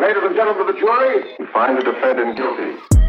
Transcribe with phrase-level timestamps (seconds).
[0.00, 2.99] Ladies and gentlemen of the jury, we find the defendant guilty.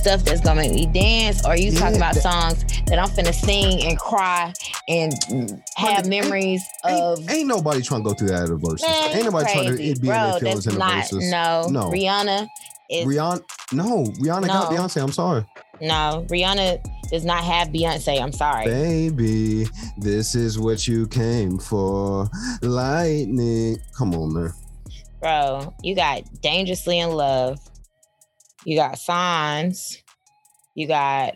[0.00, 3.08] Stuff that's gonna make me dance, or are you Yeah, talking about songs that I'm
[3.10, 4.52] finna sing and cry
[4.88, 5.12] and
[5.76, 7.20] have Honey, memories of?
[7.20, 8.88] Ain't, ain't nobody trying to go through that at a versus.
[8.88, 11.30] Man, ain't nobody trying to it be Bro, in their feelings in a not versus.
[11.30, 11.68] no.
[11.70, 11.90] No.
[11.90, 12.48] Rihanna
[12.88, 15.02] is Rihanna, no, Rihanna got Beyonce.
[15.02, 15.44] I'm sorry,
[15.80, 16.26] no.
[16.28, 18.20] Rihanna does not have Beyonce.
[18.20, 18.64] I'm sorry.
[18.66, 19.66] baby.
[19.98, 22.28] This is what you came for,
[22.62, 23.76] lightning.
[23.96, 24.52] Come on, man.
[25.20, 27.60] Bro, you got Dangerously in Love.
[28.64, 30.02] You got Signs.
[30.74, 31.34] You got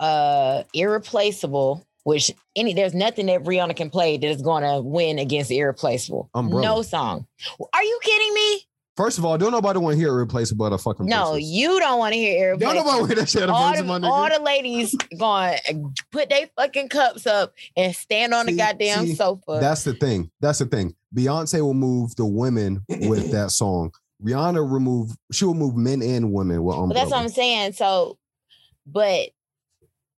[0.00, 5.50] uh Irreplaceable, which any there's nothing that Rihanna can play that is gonna win against
[5.50, 6.30] Irreplaceable.
[6.34, 6.66] Umbrella.
[6.66, 7.26] No song.
[7.72, 8.62] Are you kidding me?
[8.94, 11.48] First of all, don't nobody want to hear Irreplaceable at a fucking No, versus.
[11.48, 12.74] you don't want to hear irreplaceable.
[12.74, 15.58] Don't nobody want to hear that shit a All the, all the ladies going
[16.10, 19.58] put their fucking cups up and stand on the goddamn see, sofa.
[19.60, 20.30] That's the thing.
[20.40, 20.94] That's the thing.
[21.14, 23.92] Beyonce will move the women with that song.
[24.22, 25.10] Rihanna remove.
[25.32, 27.72] She will move men and women with But that's what I'm saying.
[27.72, 28.18] So,
[28.86, 29.30] but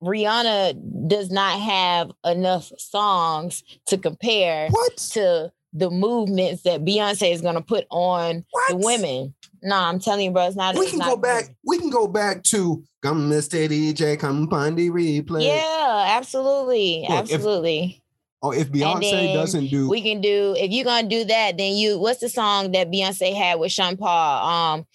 [0.02, 4.96] Rihanna does not have enough songs to compare what?
[5.12, 9.34] to the movements that Beyonce is going to put on the women.
[9.62, 10.76] No, I'm telling you, bro, it's not.
[10.76, 11.54] We it's can not go back.
[11.64, 13.68] We can go back to come, Mr.
[13.68, 15.46] DJ, come the replay.
[15.46, 18.03] Yeah, absolutely, Look, absolutely.
[18.44, 21.98] Oh, if Beyonce doesn't do, we can do if you're gonna do that, then you
[21.98, 24.46] what's the song that Beyonce had with Sean Paul?
[24.46, 24.86] Um,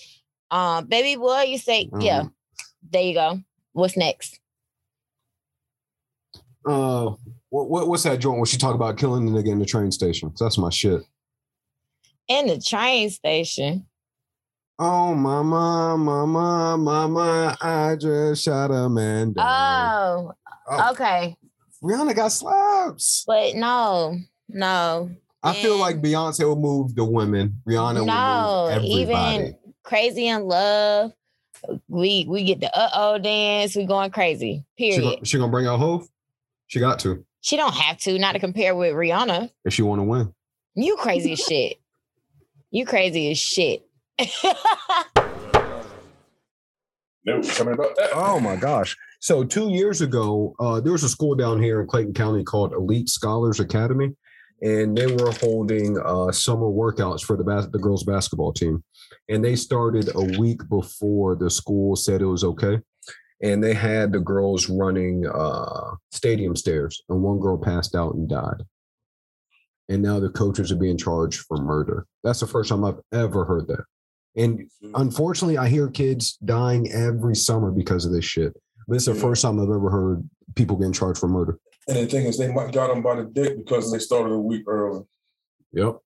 [0.52, 2.32] um, baby boy, you say, yeah, Mhm.
[2.92, 3.40] there you go.
[3.74, 4.40] What's next?
[6.68, 7.16] uh,
[7.50, 9.92] what, what what's that joint where she talk about killing the nigga in the train
[9.92, 10.32] station?
[10.40, 11.02] That's my shit.
[12.28, 13.88] In the train station.
[14.78, 19.46] Oh, mama, mama, mama, I just shot a man down.
[19.48, 20.34] Oh,
[20.72, 21.36] Oh, okay.
[21.84, 23.24] Rihanna got slaps.
[23.26, 24.18] But no,
[24.48, 25.12] no.
[25.42, 27.62] I feel like Beyonce will move the women.
[27.66, 29.02] Rihanna no, will move everybody.
[29.02, 31.14] even crazy in love.
[31.88, 33.76] We we get the uh oh dance.
[33.76, 34.66] We going crazy.
[34.78, 35.04] she, Period.
[35.04, 36.08] gonna, she gonna bring out Hove.
[36.68, 39.50] She got to She don't have to, not to compare with Rihanna.
[39.66, 40.34] if she want to win.
[40.76, 41.78] You crazy as shit.
[42.72, 43.86] You crazy as shit.
[47.26, 48.10] No, coming about that.
[48.14, 48.96] Oh my gosh!
[49.20, 52.74] So two years ago, uh, there was a school down here in Clayton County called
[52.74, 54.16] Elite Scholars Academy,
[54.62, 58.82] and they were holding uh, summer workouts for the bas- the girls basketball team,
[59.28, 62.80] and they started a week before the school said it was okay,
[63.44, 68.30] and they had the girls running uh, stadium stairs, and one girl passed out and
[68.30, 68.64] died,
[69.90, 72.06] and now the coaches are being charged for murder.
[72.24, 73.84] That's the first time I've ever heard that,
[74.38, 78.56] and unfortunately, I hear kids dying every summer because of this shit.
[78.90, 79.22] But it's the Yeah.
[79.22, 81.60] first time I've ever heard people getting charged for murder.
[81.88, 84.40] And the thing is, they might got them by the dick because they started a
[84.40, 85.04] week early.
[85.74, 86.00] Yep.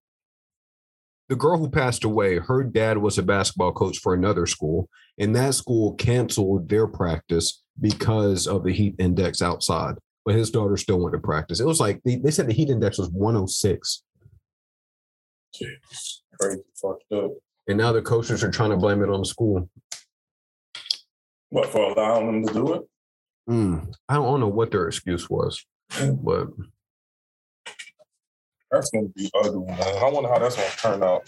[1.29, 5.33] The girl who passed away, her dad was a basketball coach for another school, and
[5.33, 9.95] that school canceled their practice because of the heat index outside.
[10.25, 11.61] But his daughter still went to practice.
[11.61, 14.03] It was like they, they said the heat index was 106.
[15.55, 17.31] Jeez, crazy, fucked up.
[17.67, 19.69] And now the coaches are trying to blame it on the school.
[21.53, 22.81] What for allowing them to do it?
[23.47, 25.63] Mm, I don't know what their excuse was,
[26.23, 26.47] but
[28.71, 29.79] That's gonna be ugly, man.
[29.79, 30.69] I wonder how that's gonna
[30.99, 31.25] turn out.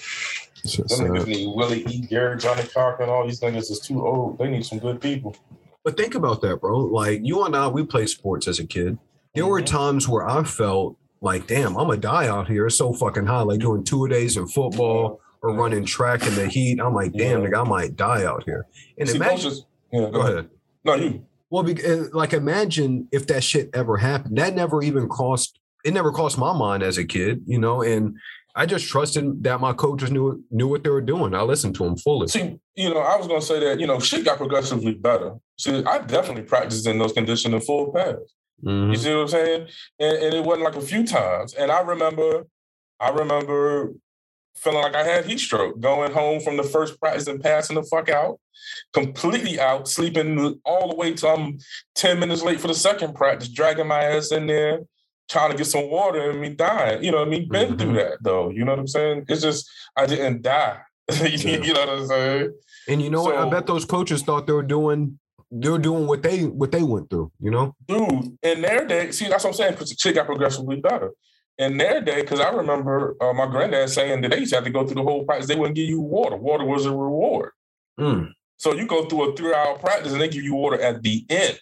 [0.63, 1.99] Them niggas need Willie E.
[2.07, 4.39] Gary, Johnnie Cochran, and all these niggas is too old.
[4.39, 5.35] They need some good people.
[5.83, 6.79] But think about that, bro.
[6.79, 8.97] Like you and I, we played sports as a kid.
[9.35, 9.67] There were Mhm.
[9.67, 12.65] times where I felt like, damn, I'm gonna die out here.
[12.65, 13.45] It's so fucking hot.
[13.45, 16.79] Like doing two a days in football or running track in the heat.
[16.81, 17.49] I'm like, damn, Yeah.
[17.49, 18.65] nigga, I might die out here.
[18.97, 19.65] And See, imagine, coaches,
[20.01, 20.49] yeah, go ahead.
[20.83, 21.25] No, you.
[21.49, 24.37] Well, be- uh, like imagine if that shit ever happened.
[24.37, 25.59] That never even crossed.
[25.83, 27.81] It never crossed my mind as a kid, you know.
[27.81, 28.17] And
[28.55, 31.33] I just trusted that my coaches knew knew what they were doing.
[31.35, 32.27] I listened to them fully.
[32.27, 35.35] See, you know, I was gonna say that, you know, shit got progressively better.
[35.57, 38.33] See, I definitely practiced in those conditions in full pads.
[38.65, 38.89] Mhm.
[38.91, 39.67] You see what I'm saying?
[39.99, 41.53] And, and it wasn't like a few times.
[41.53, 42.47] And I remember,
[42.99, 43.93] I remember
[44.55, 47.83] feeling like I had heat stroke, going home from the first practice and passing the
[47.83, 48.39] fuck out,
[48.93, 51.59] completely out, sleeping all the way till I'm
[51.95, 54.81] 10 minutes late for the second practice, dragging my ass in there.
[55.27, 57.03] trying to get some water and me dying.
[57.03, 57.49] You know what I mean?
[57.49, 57.95] Been through Mhm.
[57.95, 58.51] that though.
[58.51, 59.25] You know what I'm saying?
[59.27, 59.67] It's just
[59.97, 60.77] I didn't die.
[61.23, 62.53] you know what I'm saying?
[62.87, 63.35] And you know what?
[63.35, 65.17] I bet those coaches thought they were doing
[65.51, 67.31] they were doing what they what they went through.
[67.39, 67.75] You know?
[67.87, 71.11] Dude, in their day, see, that's what I'm saying, because the shit got progressively better.
[71.57, 74.65] In their day, because I remember uh, my granddad saying that they used to have
[74.65, 75.47] to go through the whole practice.
[75.47, 76.35] They wouldn't give you water.
[76.35, 77.51] Water was a reward.
[77.97, 78.33] Mm.
[78.57, 81.59] So you go through a three-hour practice and they give you water at the end.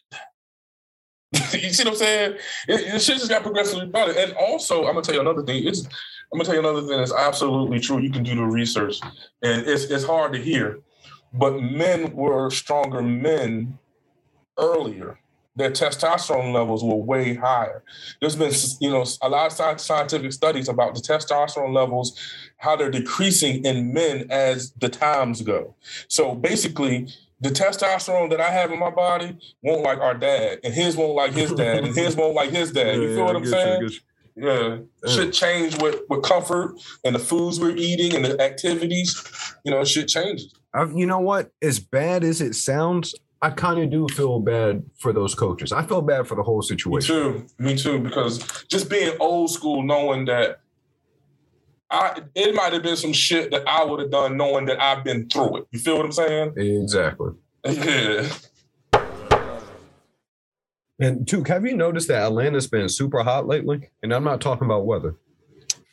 [1.53, 2.33] you see what I'm saying?
[2.67, 4.17] It, it shit just got progressively better.
[4.17, 5.65] And also, I'm gonna tell you another thing.
[5.65, 7.99] It's I'm gonna tell you another thing that's absolutely true.
[7.99, 8.99] You can do the research,
[9.41, 10.79] and it's it's hard to hear,
[11.33, 13.77] but men were stronger men
[14.59, 15.19] earlier.
[15.55, 17.83] Their testosterone levels were way higher.
[18.19, 22.19] There's been, you know, a lot of scientific studies about the testosterone levels,
[22.57, 25.75] how they're decreasing in men as the times go.
[26.07, 27.07] So basically,
[27.39, 31.13] the testosterone that I have in my body won't like our dad, and his won't
[31.13, 32.95] like his dad, and his won't like his dad.
[32.95, 33.89] You feel what I'm saying?
[34.35, 34.77] Yeah,
[35.07, 39.13] Should change with with comfort and the foods we're eating and the activities.
[39.63, 40.53] You know, shit changes.
[40.73, 41.51] I, you know what?
[41.61, 45.73] As bad as it sounds, I kind of do feel bad for those coaches.
[45.73, 47.13] I feel bad for the whole situation.
[47.13, 47.47] Me situation.
[47.57, 47.63] too.
[47.63, 47.99] Me too.
[47.99, 50.61] Because just being old school, knowing that
[51.91, 55.03] I it might have been some shit that I would have done, knowing that I've
[55.03, 55.67] been through it.
[55.71, 56.53] You feel what I'm saying?
[56.55, 57.31] Exactly.
[57.65, 58.29] Yeah.
[60.99, 63.89] And Duke, have you noticed that Atlanta's been super hot lately?
[64.01, 65.15] And I'm not talking about weather.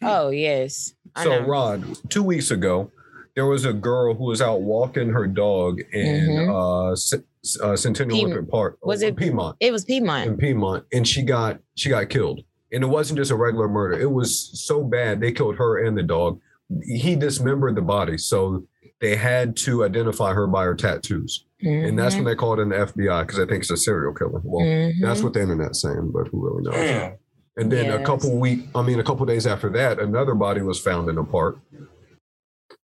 [0.03, 0.95] Oh yes.
[1.17, 1.47] I So, know.
[1.49, 2.93] Rod, two weeks ago,
[3.35, 6.93] there was a girl who was out walking her dog in Mhm.
[6.93, 7.19] uh, C-
[7.63, 8.33] uh, Centennial Piedmont.
[8.35, 8.79] Olympic Park.
[8.83, 9.57] Was uh, it- Piedmont?
[9.61, 10.29] it was Piedmont.
[10.29, 12.41] In Piedmont, and she got she got killed.
[12.73, 13.99] And it wasn't just a regular murder.
[13.99, 16.41] It was so bad they killed her and the dog.
[16.85, 18.65] He dismembered the body, so
[19.01, 22.77] they had to identify her by her tattoos, and that's when they called in the
[22.77, 24.41] FBI because I think it's a serial killer.
[24.45, 25.01] Well, Mhm.
[25.01, 26.75] that's what the internet's saying, but who really knows?
[26.75, 27.13] Damn.
[27.57, 30.79] And then a couple week, I mean, a couple days after that, another body was
[30.79, 31.59] found in a park.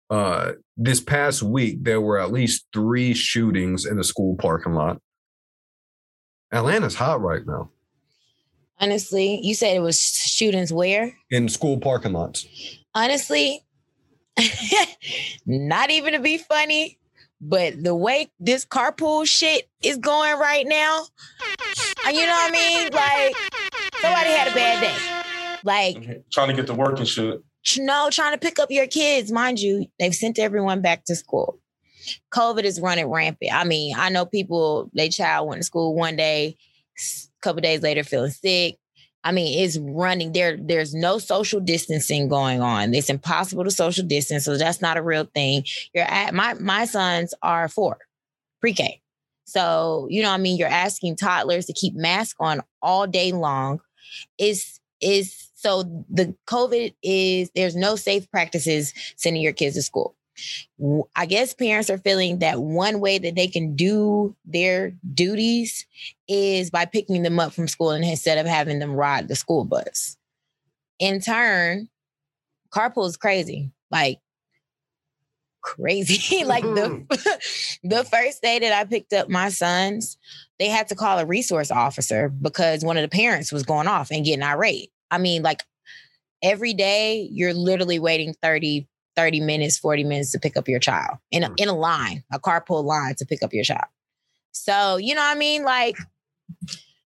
[0.10, 5.02] Uh, this past week, there were at least three shootings in the school parking lot.
[6.52, 7.70] Atlanta's hot right now
[8.80, 11.16] Honestly, you said it was shootings where?
[11.32, 12.48] in school parking lots.
[12.94, 13.64] Honestly,
[15.46, 17.00] not even to be funny,
[17.42, 21.06] but the way this carpool shit is going right now,
[22.06, 22.90] uh, you know what I mean?
[22.94, 23.36] Like
[24.00, 25.60] somebody had a bad day.
[25.64, 27.42] Like Trying to get to work and shit.
[27.78, 29.32] Know, trying to pick up your kids.
[29.32, 31.60] Mind you, they've sent everyone back to school.
[32.34, 33.54] COVID is running rampant.
[33.54, 36.58] I mean, I know people, they child went to school one day,
[36.98, 38.78] a couple days later feeling sick.
[39.24, 40.58] I mean, it's running there.
[40.58, 42.94] There's no social distancing going on.
[42.94, 45.66] It's impossible to social distance, so that's not a real thing.
[45.94, 47.98] You're at my my sons are four,
[48.62, 49.02] pre-K.
[49.44, 53.82] So, you know, I mean, you're asking toddlers to keep masks on all day long.
[54.38, 60.16] Is is so the COVID is there's no safe practices sending your kids to school.
[61.16, 65.88] I guess parents are feeling that one way that they can do their duties
[66.28, 69.66] is by picking them up from school and instead of having them ride the school
[69.66, 70.16] bus.
[71.00, 71.90] In turn,
[72.70, 73.72] carpool is crazy.
[73.90, 74.20] Like
[75.64, 76.44] crazy.
[76.46, 77.80] like the mm-hmm.
[77.90, 80.20] the first day that I picked up my sons,
[80.60, 84.12] they had to call a resource officer because one of the parents was going off
[84.12, 84.92] and getting irate.
[85.12, 85.64] I mean, like
[86.42, 88.88] every day you're literally waiting 30
[89.18, 92.40] 30 minutes, 40 minutes to pick up your child in a, in a line, a
[92.40, 93.88] carpool line to pick up your child.
[94.52, 95.64] So, you know what I mean?
[95.64, 95.98] Like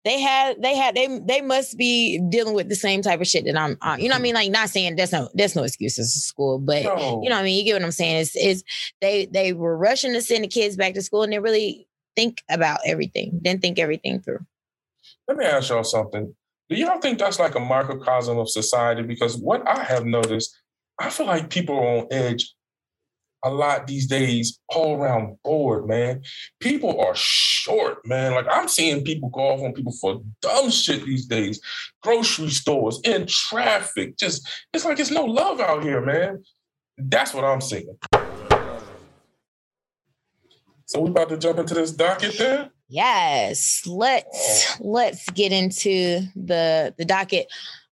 [0.05, 3.45] they had, they had, they, they must be dealing with the same type of shit
[3.45, 4.35] that I'm, uh, you know what I mean?
[4.35, 7.21] Like not saying that's no, that's no excuses to school, but No.
[7.23, 7.59] you know what I mean?
[7.59, 8.17] You get what I'm saying?
[8.17, 8.65] Is it's
[9.03, 11.87] they, they were rushing to send the kids back to school and they really
[12.17, 14.47] think about everything, didn't think everything through.
[15.29, 16.35] Let me ask y'all something.
[16.69, 19.03] Do y'all think that's like a microcosm of society?
[19.03, 20.57] Because what I have noticed,
[20.99, 22.55] I feel like people are on edge
[23.45, 26.23] a lot these days, all around board, man.
[26.61, 28.33] People are short, man.
[28.35, 31.61] Like I'm seeing people go off on people for dumb shit these days.
[32.03, 34.17] Grocery stores, in traffic.
[34.19, 36.43] Just it's like it's no love out here, man.
[36.99, 37.97] That's what I'm seeing.
[40.87, 42.71] So we about to jump into this docket then?
[42.89, 47.47] Yes, let's let's get into the the docket.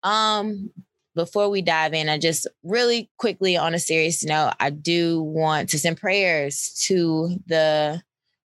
[0.04, 0.72] Um
[1.16, 5.70] before we dive in, I just really quickly on a serious note, I do want
[5.70, 8.02] to send prayers to the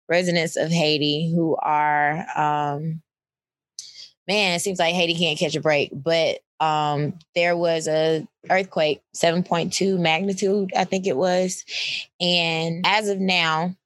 [0.08, 3.02] residents of Haiti who are um
[4.28, 9.02] man, it seems like Haiti can't catch a break, but um there was a earthquake
[9.16, 11.64] 7.2 magnitude, I think it was.
[12.20, 13.76] And as of now,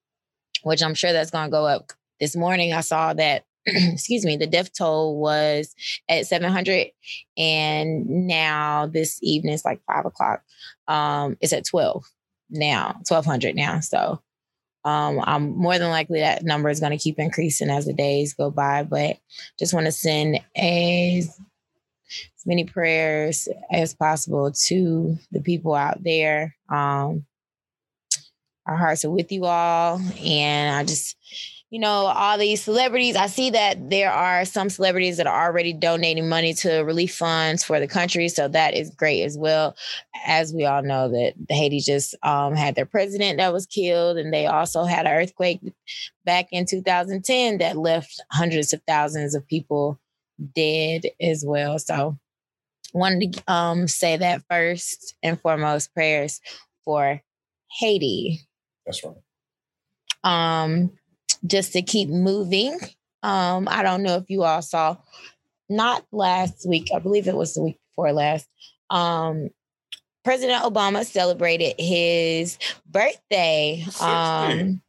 [0.62, 4.36] which I'm sure that's going to go up this morning I saw that excuse me,
[4.36, 5.74] the death toll was
[6.08, 6.88] at 700.
[7.36, 10.42] And now this evening, it's like five o'clock.
[10.88, 12.04] Um, it's at 12
[12.50, 13.80] now, 1200 now.
[13.80, 14.22] So
[14.84, 18.34] um, I'm more than likely that number is going to keep increasing as the days
[18.34, 18.82] go by.
[18.82, 19.18] But
[19.58, 26.56] just want to send as, as many prayers as possible to the people out there.
[26.70, 27.26] Um,
[28.66, 30.00] our hearts are with you all.
[30.24, 31.16] And I just,
[31.70, 33.14] you know, all these celebrities.
[33.14, 37.62] I see that there are some celebrities that are already donating money to relief funds
[37.62, 38.28] for the country.
[38.28, 39.76] So that is great as well.
[40.26, 44.34] As we all know that Haiti just um, had their president that was killed, and
[44.34, 45.60] they also had an earthquake
[46.24, 50.00] back in 2010 that left hundreds of thousands of people
[50.56, 51.78] dead as well.
[51.78, 52.18] So
[52.92, 56.40] wanted to um, say that first and foremost prayers
[56.84, 57.22] for
[57.78, 58.40] Haiti.
[58.84, 59.14] That's right.
[60.24, 60.90] Um,
[61.46, 62.78] just to keep moving.
[63.22, 64.96] Um, I don't know if you all saw,
[65.68, 68.46] not last week, I believe it was the week before last.
[68.88, 69.50] Um,
[70.24, 73.82] President Obama celebrated his birthday.
[73.84, 74.04] 60.
[74.04, 74.82] Um,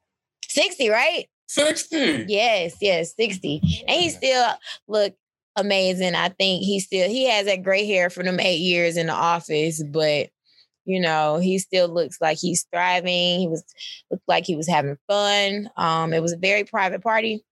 [0.47, 1.25] 60, right?
[1.47, 2.25] 60.
[2.27, 3.83] Yes, yes, 60.
[3.87, 4.47] And he still
[4.87, 5.13] look
[5.55, 6.15] amazing.
[6.15, 9.13] I think he still he has that gray hair from them eight years in the
[9.13, 10.29] office, but
[10.85, 13.39] you know, he still looks like he's thriving.
[13.39, 13.63] He was
[14.09, 15.69] looked like he was having fun.
[15.77, 17.43] Um, it was a very private party.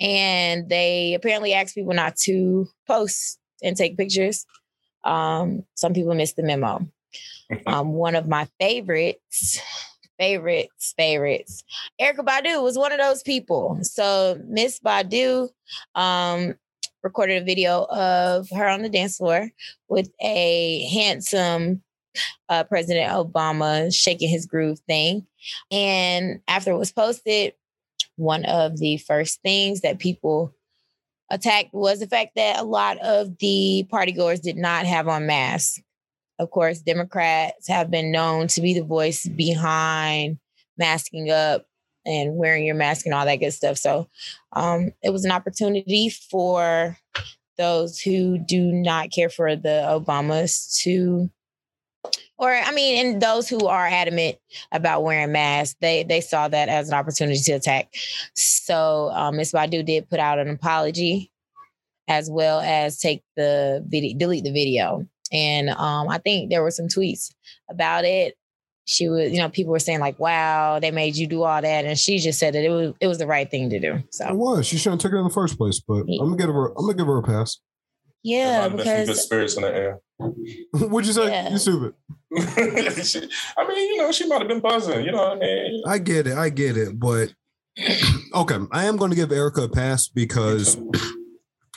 [0.00, 4.44] And they apparently asked people not to post and take pictures.
[5.04, 6.86] Um, some people missed the memo.
[7.66, 9.60] Um, one of my favorites,
[10.18, 11.64] favorites, favorites,
[12.00, 13.78] Erykah Badu was one of those people.
[13.82, 15.48] So Miss Badu
[15.94, 16.54] um,
[17.02, 19.50] recorded a video of her on the dance floor
[19.88, 21.82] with a handsome
[22.48, 25.26] uh, President Obama shaking his groove thing.
[25.70, 27.54] And after it was posted,
[28.16, 30.54] one of the first things that people
[31.30, 35.80] attacked was the fact that a lot of the partygoers did not have on masks.
[36.38, 40.38] Of course, Democrats have been known to be the voice behind
[40.76, 41.66] masking up
[42.04, 43.78] and wearing your mask and all that good stuff.
[43.78, 44.08] So
[44.52, 46.98] um, it was an opportunity for
[47.58, 51.30] those who do not care for the Obamas to
[52.42, 54.36] or I mean, and those who are adamant
[54.72, 57.94] about wearing masks, they they saw that as an opportunity to attack.
[58.34, 59.52] So um, Ms.
[59.52, 61.30] Badu did put out an apology,
[62.08, 66.72] as well as take the video, delete the video, and um, I think there were
[66.72, 67.32] some tweets
[67.70, 68.34] about it.
[68.86, 71.84] She was, you know, people were saying like, "Wow, they made you do all that,"
[71.84, 74.02] and she just said that it was it was the right thing to do.
[74.10, 74.66] So It was.
[74.66, 76.70] She shouldn't have taken it in the first place, but I'm gonna give her.
[76.70, 77.60] I'm gonna give her a pass.
[78.22, 80.00] Yeah, There might have been some good because spirits in the air.
[80.88, 81.28] What'd you say?
[81.28, 81.50] Yeah.
[81.50, 81.94] You stupid.
[83.04, 85.04] She- I mean, you know, she might have been buzzing.
[85.04, 85.82] You know what I mean?
[85.86, 86.36] I get it.
[86.38, 86.98] I get it.
[86.98, 87.34] But
[88.34, 90.78] okay, I am going to give Erykah a pass because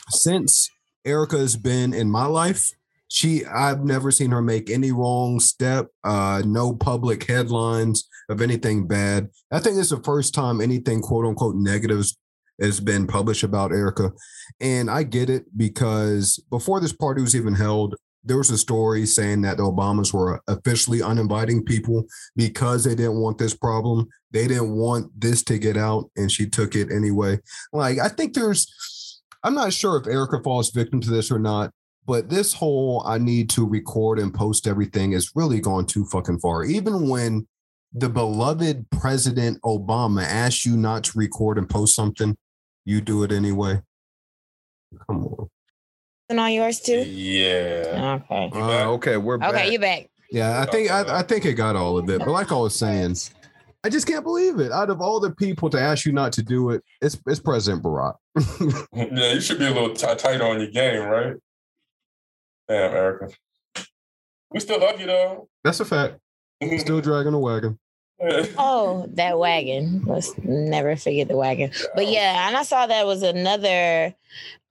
[0.09, 0.69] since
[1.05, 2.71] Erykah has been in my life,
[3.07, 5.87] she I've never seen her make any wrong step.
[6.03, 9.29] Uh, no public headlines of anything bad.
[9.51, 12.17] I think it's the first time anything quote unquote negatives
[12.61, 14.11] has been published about Erykah,
[14.59, 17.95] and I get it because before this party was even held.
[18.27, 23.21] There was a story saying that the Obamas were officially uninviting people because they didn't
[23.21, 24.07] want this problem.
[24.31, 27.39] They didn't want this to get out, and she took it anyway.
[27.71, 31.69] Like, I think there's, I'm not sure if Erykah falls victim to this or not,
[32.07, 36.39] but this whole I need to record and post everything is really gone too fucking
[36.39, 36.63] far.
[36.63, 37.47] Even when
[37.93, 42.35] the beloved President Obama asks you not to record and post something,
[42.85, 43.81] you do it anyway.
[45.07, 45.49] Come on.
[46.29, 46.99] and on yours too.
[47.03, 48.19] Yeah.
[48.31, 48.59] Okay.
[48.59, 49.53] Uh, okay, we're back.
[49.53, 50.09] Okay, you back.
[50.31, 52.19] Yeah, I think I, I think it got all of it.
[52.19, 53.15] But like I was saying,
[53.83, 54.71] I just can't believe it.
[54.71, 57.83] Out of all the people to ask you not to do it, it's it's President
[57.83, 58.15] Barack.
[58.93, 61.35] Yeah, you should be a little t- tight on your game, right?
[62.69, 63.35] Damn, Erykah.
[64.51, 65.49] We still love you though.
[65.63, 66.17] That's a fact.
[66.77, 67.77] Still dragging the wagon.
[68.57, 70.03] Oh, that wagon.
[70.05, 71.71] Let's never forget the wagon.
[71.95, 74.13] But yeah, and I saw that was another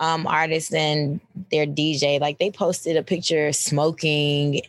[0.00, 1.20] um artist and
[1.50, 2.20] their DJ.
[2.20, 4.62] Like they posted a picture smoking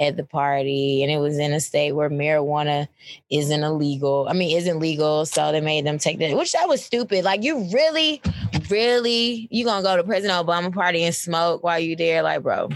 [0.00, 2.88] at the party, and it was in a state where marijuana
[3.30, 4.26] isn't illegal.
[4.28, 5.26] I mean, isn't legal.
[5.26, 7.24] So they made them take that, which that was stupid.
[7.24, 8.22] Like you really,
[8.70, 12.22] really, you gonna go to President Obama party and smoke while you there?
[12.22, 12.68] Like, bro.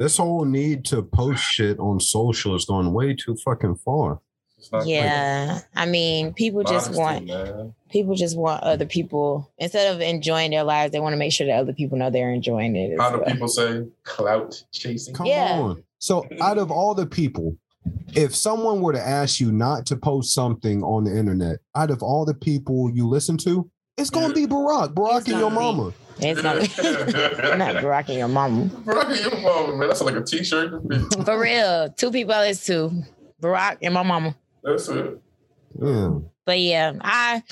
[0.00, 4.18] This whole need to post shit on social is going way too fucking far.
[4.56, 5.60] It's not Yeah.
[5.76, 6.72] I mean, people great.
[6.72, 7.74] just want man.
[7.90, 11.46] people just want other people instead of enjoying their lives they want to make sure
[11.46, 13.26] that other people know they're enjoying it as How do well.
[13.30, 15.12] people say clout chasing?
[15.14, 15.60] Come Yeah.
[15.60, 15.82] on.
[15.98, 17.56] So out of all the people,
[18.14, 22.02] if someone were to ask you not to post something on the internet, out of
[22.02, 25.90] all the people you listen to, It's gonna be Barack, Barack It's and your gonna
[25.90, 25.94] be.
[26.22, 26.60] Mama.
[26.60, 28.66] It's not, not rocking your mama.
[28.66, 29.88] Barack, your mama, man.
[29.88, 30.82] That's like a t-shirt.
[31.24, 31.90] For real.
[31.96, 32.90] Two people is two.
[33.42, 34.36] Barack and my mama.
[34.62, 35.20] That's it.
[35.80, 36.18] Yeah.
[36.44, 37.42] But yeah, I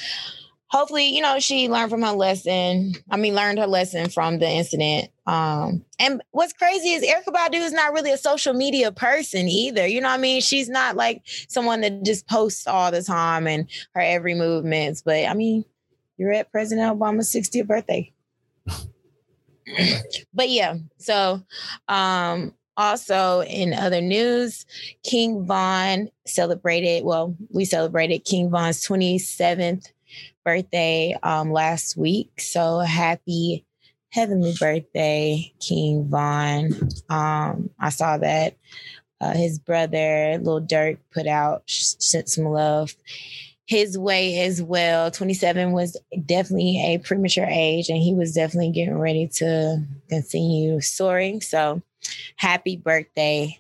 [0.69, 2.95] hopefully, you know, she learned from her lesson.
[3.11, 5.11] I mean, learned her lesson from the incident.
[5.27, 9.87] Um, and what's crazy is Erykah Badu is not really a social media person either.
[9.87, 10.41] You know what I mean?
[10.41, 15.03] She's not like someone that just posts all the time and her every movements.
[15.03, 15.65] But I mean,
[16.17, 18.13] you're at President Obama's 60th birthday.
[20.35, 21.43] but yeah, so
[21.89, 24.65] um also in other news,
[25.03, 29.91] King Von celebrated, well, we celebrated King Von's 27th
[30.45, 32.41] birthday um last week.
[32.41, 33.65] So happy
[34.11, 36.73] heavenly birthday, King Von.
[37.09, 38.57] Um, I saw that
[39.21, 42.95] uh, his brother, Lil Durk, put out sent some love
[43.69, 45.11] his way as well.
[45.11, 45.95] 27 was
[46.25, 51.43] definitely a premature age, and he was definitely getting ready to continue soaring.
[51.43, 51.83] So
[52.37, 53.59] happy birthday,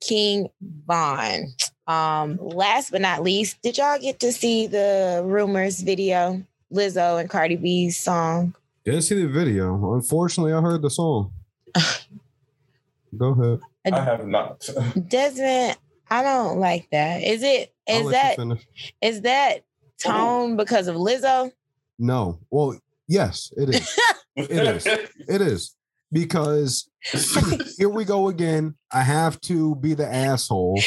[0.00, 0.48] King
[0.86, 1.52] Von.
[1.88, 6.44] Um, last but not least, did y'all get to see the rumors video?
[6.72, 8.54] Lizzo and Cardi B's song.
[8.84, 9.94] Didn't see the video.
[9.94, 11.32] Unfortunately, I heard the song.
[13.16, 13.60] Go ahead.
[13.92, 14.68] I have not.
[15.08, 15.78] Doesn't
[16.10, 17.22] I don't like that.
[17.22, 18.66] Is it I'll is let you that finish.
[19.02, 19.64] is that
[20.02, 21.52] tone because of Lizzo?
[21.98, 22.38] No.
[22.50, 23.98] Well, yes, it is.
[24.36, 24.86] It is.
[24.86, 25.74] It is.
[26.12, 26.88] Because
[27.76, 28.76] here we go again.
[28.92, 30.80] I have to be the asshole,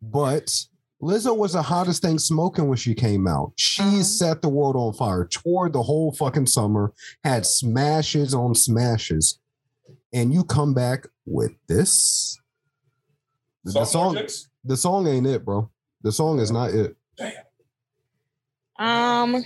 [0.00, 0.54] but
[1.02, 3.54] Lizzo was the hottest thing smoking when she came out.
[3.56, 4.04] She Mhm.
[4.04, 6.92] set the world on fire, toured the whole fucking summer,
[7.24, 9.40] had smashes on smashes,
[10.12, 12.38] and you come back with this.
[13.64, 14.48] The song, projects?
[14.64, 15.70] The song ain't it, bro.
[16.02, 16.96] The song is not it.
[18.78, 19.36] Um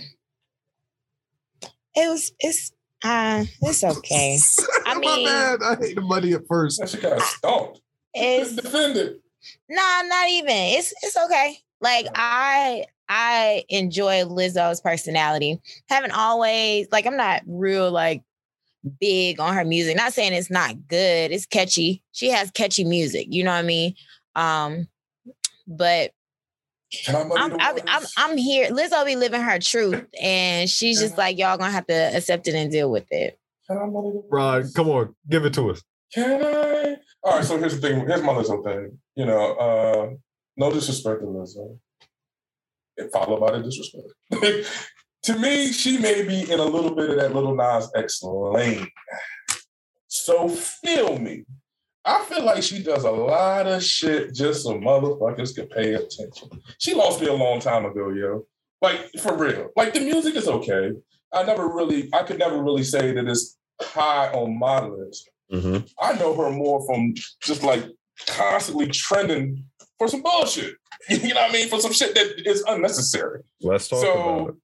[1.95, 2.71] it was it's
[3.03, 4.37] uh it's okay.
[4.85, 5.59] I My mean- bad.
[5.63, 6.79] I hate the money at first.
[6.79, 7.81] That shit got stomped.
[8.13, 9.17] It's defended.
[9.69, 10.49] Nah, not even.
[10.51, 11.57] It's it's okay.
[11.81, 15.61] Like I I enjoy Lizzo's personality.
[15.89, 18.23] Haven't always like I'm not real like
[18.99, 19.95] big on her music.
[19.95, 21.31] Not saying it's not good.
[21.31, 22.01] It's catchy.
[22.11, 23.27] She has catchy music.
[23.29, 23.93] You know what I mean?
[24.35, 24.87] Um,
[25.67, 26.11] but
[27.07, 27.77] I muddy I'm the I'm.
[27.87, 28.69] I'm I'm here.
[28.69, 32.55] Lizzo be living her truth, and she's just like y'all gonna have to accept it
[32.55, 33.37] and deal with it.
[33.67, 35.81] Can I muddy the Rod, come on, give it to us.
[36.13, 36.95] Can I?
[37.23, 38.07] All right, so here's the thing.
[38.07, 38.97] Here's my Lizzo thing.
[39.15, 40.09] You know, uh,
[40.55, 41.77] no disrespect to Lizzo.
[42.97, 44.07] And followed by the disrespect.
[45.23, 48.87] to me, she may be in a little bit of that Lil Nas X lane.
[50.07, 51.43] So feel me.
[52.07, 56.49] I feel like she does a lot of shit just so motherfuckers can pay attention.
[56.77, 58.45] She lost me a long time ago, yo.
[58.81, 59.71] Like for real.
[59.75, 60.93] Like the music is okay.
[61.33, 65.29] I never really, I could never really say that it's high on my list.
[65.51, 65.85] Mm-hmm.
[65.99, 67.83] I know her more from just like
[68.25, 69.65] constantly trending
[69.97, 70.75] for some bullshit.
[71.09, 71.69] You know what I mean?
[71.69, 73.41] For some shit that is unnecessary.
[73.61, 74.55] Let's talk so about it.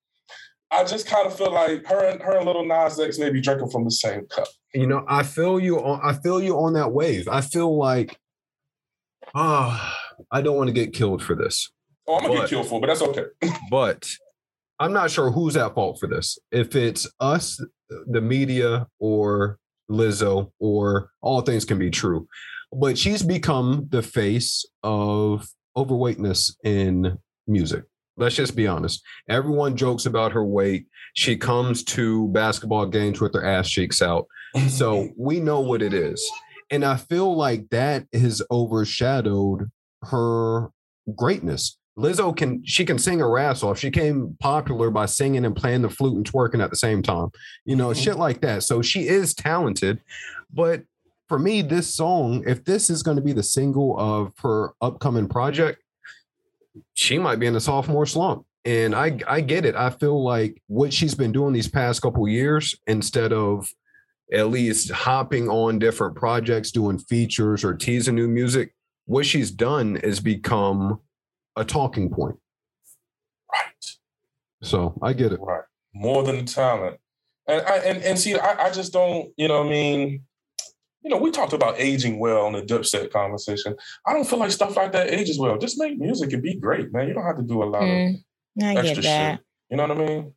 [0.71, 3.39] I just kind of feel like her and her and Lil Nas X may be
[3.39, 4.47] drinking from the same cup.
[4.73, 7.27] You know, I feel you on I feel you on that wave.
[7.27, 8.17] I feel like
[9.35, 9.95] ah,
[10.31, 11.71] I don't want to get killed for this.
[12.07, 13.25] Oh, I'm gonna But- get killed for, but that's okay.
[13.69, 14.07] But
[14.79, 16.37] I'm not sure who's at fault for this.
[16.51, 17.63] If it's us,
[18.07, 19.59] the media, or
[19.89, 22.27] Lizzo, or all things can be true.
[22.71, 27.83] But she's become the face of overweightness in music.
[28.17, 29.01] Let's just be honest.
[29.29, 30.87] Everyone jokes about her weight.
[31.13, 34.25] She comes to basketball games with her ass cheeks out.
[34.69, 36.23] So we know what it is.
[36.69, 39.69] And I feel like that has overshadowed
[40.03, 40.69] her
[41.15, 41.77] greatness.
[41.97, 43.77] Lizzo can she can sing her ass off.
[43.77, 47.29] She came popular by singing and playing the flute and twerking at the same time.
[47.65, 48.01] You know, mm-hmm.
[48.01, 48.63] shit like that.
[48.63, 50.01] So she is talented.
[50.51, 50.83] But
[51.27, 55.27] for me, this song, if this is going to be the single of her upcoming
[55.27, 55.81] project,
[56.95, 58.45] she might be in a sophomore slump.
[58.65, 59.75] And I I get it.
[59.75, 63.69] I feel like what she's been doing these past couple years, instead of
[64.31, 68.73] at least hopping on different projects, doing features or teasing new music,
[69.05, 70.99] what she's done is become
[71.55, 72.35] a talking point.
[73.51, 73.85] right.
[74.63, 75.39] So I get it.
[75.41, 75.63] Right.
[75.93, 76.97] More than talent.
[77.47, 80.23] And I and, and see, I, I just don't, you know what I mean?
[81.01, 83.75] You know, we talked about aging well in the dipset conversation.
[84.07, 85.57] I don't feel like stuff like that ages well.
[85.57, 87.09] Just make music and be great, man.
[87.09, 88.23] You don't have to do a lot of Mm,
[88.63, 89.35] I extra get that.
[89.35, 89.45] shit.
[89.69, 90.33] You know what I mean?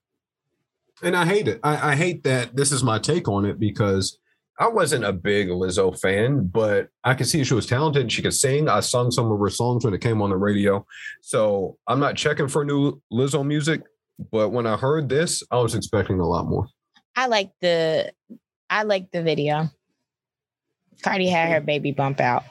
[1.03, 1.61] And I hate it.
[1.63, 4.19] I, I hate that this is my take on it because
[4.59, 8.11] I wasn't a big Lizzo fan, but I could see she was talented.
[8.11, 8.69] She could sing.
[8.69, 10.87] I sung some of her songs when it came on the radio.
[11.21, 13.83] So I'm not checking for new Lizzo music.
[14.33, 16.67] But when I heard this, I was expecting a lot more.
[17.15, 18.13] I like the
[18.71, 19.71] I like the video.
[21.03, 22.45] Cardi had her baby bump out.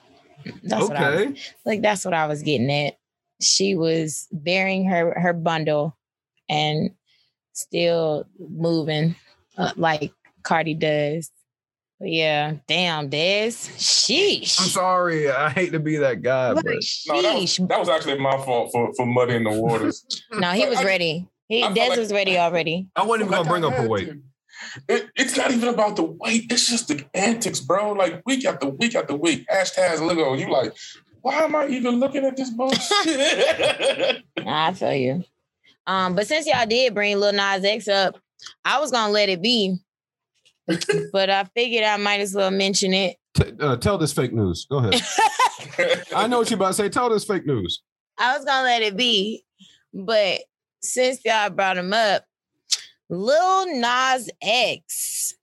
[0.63, 1.41] That's what I was, okay.
[1.65, 2.97] like that's what I was getting at.
[3.41, 5.97] She was bearing her her bundle
[6.47, 6.91] and
[7.55, 9.15] still moving
[9.57, 10.11] uh, like
[10.43, 11.31] Cardi does.
[11.99, 13.51] But yeah, damn, Des.
[13.51, 14.59] Sheesh.
[14.59, 15.31] I'm sorry.
[15.31, 16.73] I hate to be that guy, But but
[17.07, 17.67] No, that was, sheesh.
[17.69, 20.05] that was actually my fault for for muddying the waters.
[20.33, 21.27] No, he was I- ready.
[21.47, 22.89] He I Des like- was ready already.
[22.95, 24.09] I wasn't even gonna bring up her weight.
[24.09, 24.19] to.
[24.89, 26.51] It, it's not even about the weight.
[26.51, 27.91] It's just the antics, bro.
[27.93, 29.45] Like week after week after week.
[29.47, 30.73] Hashtags look on you like,
[31.21, 32.81] why am I even looking at this bullshit?
[34.45, 35.23] I feel you.
[35.87, 38.17] Um, but since y'all did bring Lil Nas X up,
[38.63, 39.77] I was gonna let it be.
[41.11, 43.17] but I figured I might as well mention it.
[43.35, 44.65] T- uh, tell this fake news.
[44.69, 45.01] Go ahead.
[46.15, 46.89] I know what you about to say.
[46.89, 47.81] Tell this fake news.
[48.17, 49.43] I was gonna let it be,
[49.93, 50.41] but
[50.81, 52.23] since y'all brought him up,
[53.09, 55.35] Lil Nas X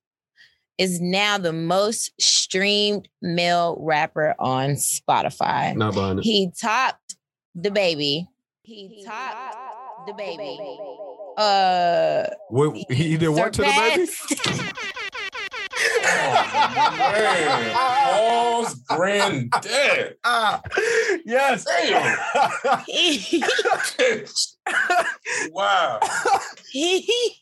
[0.78, 5.76] is now the most streamed male rapper on Spotify.
[5.76, 6.24] Not buying it.
[6.24, 7.16] He topped
[7.56, 8.26] DaBaby.
[8.62, 9.71] He topped
[10.06, 10.78] DaBaby.
[11.38, 14.06] Uh, What, he did what to the baby?
[14.06, 14.76] surpassed-
[17.12, 20.16] Man, Paul's granddad.
[20.24, 20.60] Ah,
[21.24, 21.64] yes.
[21.64, 22.18] Damn.
[25.52, 26.00] wow.
[26.70, 27.36] he, he-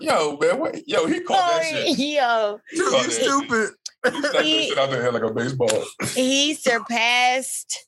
[0.00, 0.88] Yo, man, what?
[0.88, 1.98] Yo, he caught that shit.
[1.98, 3.70] yo, He caught you stupid.
[4.04, 5.84] He snapped that shit out there like a baseball.
[6.14, 7.86] he surpassed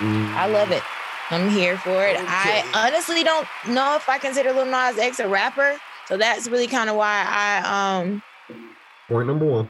[0.00, 0.82] I love it.
[1.30, 2.16] I'm here for it.
[2.18, 5.76] I honestly don't know if I consider Lil Nas X a rapper.
[6.06, 8.22] So that's really kind of why I um
[9.08, 9.68] Point number one.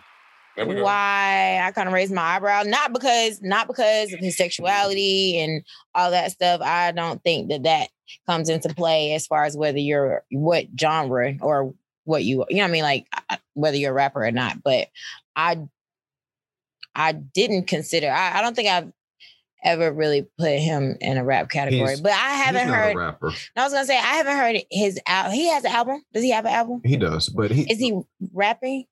[0.56, 0.84] there we go.
[0.84, 2.62] why I kind of raised my eyebrow.
[2.64, 5.62] Not because not because of his sexuality and
[5.94, 6.60] all that stuff.
[6.60, 7.88] I don't think that that
[8.26, 11.72] comes into play as far as whether you're what genre or
[12.04, 13.06] what you you know what I mean like
[13.54, 14.62] whether you're a rapper or not.
[14.62, 14.88] But
[15.34, 15.58] I
[16.94, 18.10] I didn't consider.
[18.10, 18.90] I, I don't think I've
[19.64, 21.88] ever really put him in a rap category.
[21.88, 22.94] He's- but I haven't heard.
[22.94, 23.32] a rapper.
[23.56, 25.32] I was gonna say I haven't heard his album.
[25.32, 26.02] He has an album.
[26.12, 26.80] Does he have an album?
[26.84, 27.62] He does, but he.
[27.70, 27.98] Is he
[28.32, 28.84] rapping?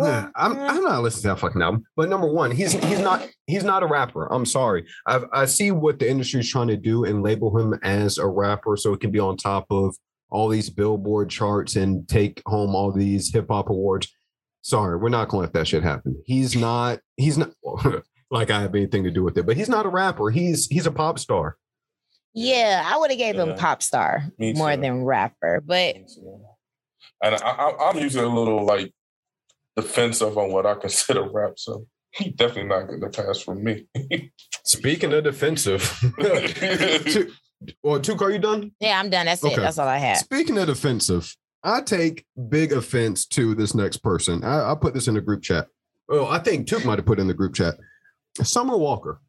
[0.00, 1.82] Yeah, I'm, uh, I'm not listening to that fucking album.
[1.96, 4.32] But number one, he's he's not he's not a rapper.
[4.32, 4.84] I'm sorry.
[5.06, 8.76] I I see what the industry's trying to do and label him as a rapper
[8.76, 9.96] so it can be on top of
[10.30, 14.08] all these billboard charts and take home all these hip hop awards.
[14.62, 16.22] Sorry, we're not gonna let that shit happen.
[16.26, 17.50] He's not he's not
[18.30, 20.30] like I have anything to do with it, but he's not a rapper.
[20.30, 21.56] He's he's a pop star.
[22.34, 23.56] Yeah, I would have gave him Yeah.
[23.56, 24.80] pop star Me more too.
[24.82, 25.96] than rapper, but
[27.22, 28.92] And I, I, I'm usually a little like
[29.76, 33.86] defensive on what I consider rap, so he definitely not getting the pass from me.
[34.64, 35.82] Speaking of defensive,
[37.06, 37.30] two,
[37.82, 38.72] well, two are you done?
[38.80, 39.26] yeah, I'm done.
[39.26, 39.56] That's it.
[39.56, 40.18] That's all I have.
[40.18, 44.44] Speaking of defensive, I take big offense to this next person.
[44.44, 45.66] I, I put this in the group chat.
[46.10, 47.74] Oh, I think Took might have put in the group chat.
[48.44, 49.20] Summer Walker.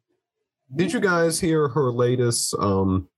[0.74, 3.08] Did you guys hear her latest um,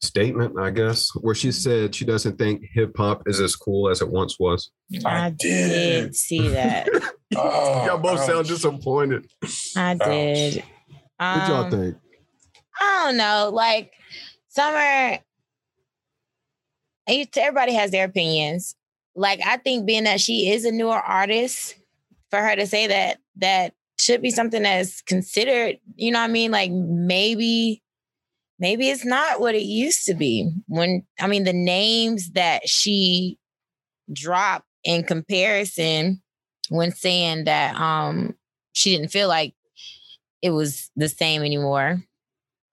[0.00, 4.00] statement, I guess, where she said she doesn't think hip hop is as cool as
[4.02, 4.70] it once was?
[5.04, 6.14] I did.
[6.14, 6.88] see that.
[7.36, 9.26] Oh, Y'all both sound disappointed.
[9.76, 10.62] I did.
[11.16, 11.96] What y'all Um, think?
[12.80, 13.50] I don't know.
[13.52, 13.90] Like
[14.48, 15.18] Summer,
[17.08, 18.76] everybody has their opinions.
[19.16, 21.74] Like I think being that she is a newer artist,
[22.30, 25.78] for her to say that that should be something that's considered.
[25.96, 26.50] You know what I mean?
[26.50, 27.82] Like maybe,
[28.58, 30.50] maybe it's not what it used to be.
[30.66, 33.38] When I mean the names that she
[34.12, 36.20] dropped in comparison
[36.68, 38.34] when saying that um
[38.72, 39.54] she didn't feel like
[40.42, 42.02] it was the same anymore.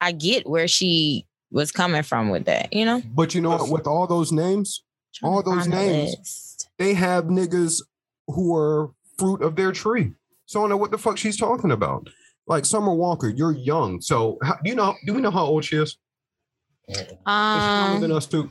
[0.01, 3.01] I get where she was coming from with that, you know?
[3.13, 3.69] But you know what?
[3.69, 4.83] With all those names,
[5.21, 6.67] All those find the names.
[6.79, 7.81] they have niggas
[8.27, 10.13] who are fruit of their tree.
[10.51, 12.09] So I don't know what the fuck she's talking about.
[12.45, 14.01] Like Summer Walker, you're young.
[14.01, 14.95] So how, do you know?
[15.05, 15.97] Do we know how old she is?
[16.89, 18.49] Is younger than Um, us too.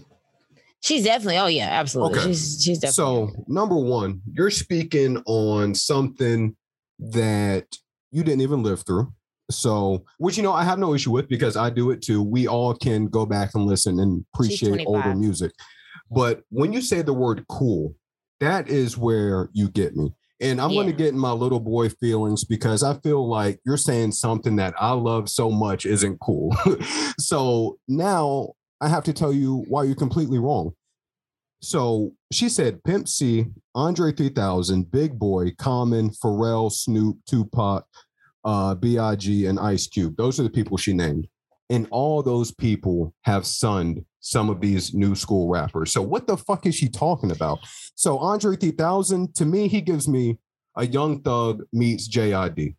[0.82, 2.18] she's definitely, oh yeah, absolutely.
[2.18, 2.28] Okay.
[2.28, 6.56] She's she's definitely So number one, you're speaking on something
[7.00, 7.66] that
[8.12, 9.12] you didn't even live through.
[9.50, 12.22] So, which you know, I have no issue with because I do it too.
[12.22, 15.52] We all can go back and listen and appreciate older music.
[16.10, 17.94] But when you say the word cool,
[18.38, 20.14] that is where you get me.
[20.40, 23.76] And I'm going to get in my little boy feelings because I feel like you're
[23.76, 26.56] saying something that I love so much isn't cool.
[27.18, 30.72] so now I have to tell you why you're completely wrong.
[31.60, 37.84] So she said Pimp C, Andre 3000, Big Boi, Common, Pharrell, Snoop, Tupac,
[38.44, 40.16] uh, B.I.G., and Ice Cube.
[40.16, 41.28] Those are the people she named.
[41.68, 45.92] And all those people have sunned some of these new school rappers.
[45.92, 47.58] So what the fuck is she talking about?
[47.94, 50.38] So Andre 3000, to me, he gives me
[50.76, 52.76] a young thug meets JID.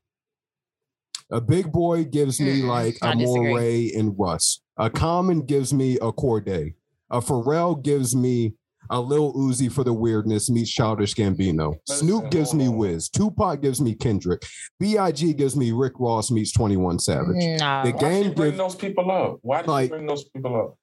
[1.31, 3.49] A Big Boi gives me like a I disagree.
[3.53, 4.61] Moray and Russ.
[4.77, 6.73] A Common gives me a Cordae.
[7.09, 8.53] A Pharrell gives me
[8.89, 11.75] a Lil Uzi for the weirdness meets Childish Gambino.
[11.87, 12.77] Snoop gives me hold.
[12.79, 13.09] Wiz.
[13.09, 14.41] Tupac gives me Kendrick.
[14.79, 15.33] B.I.G.
[15.33, 17.27] gives me Rick Ross meets 21 Savage.
[17.35, 17.83] No.
[17.85, 19.37] The Why game she bring give- those people up?
[19.41, 20.77] Why did Like- you bring those people up?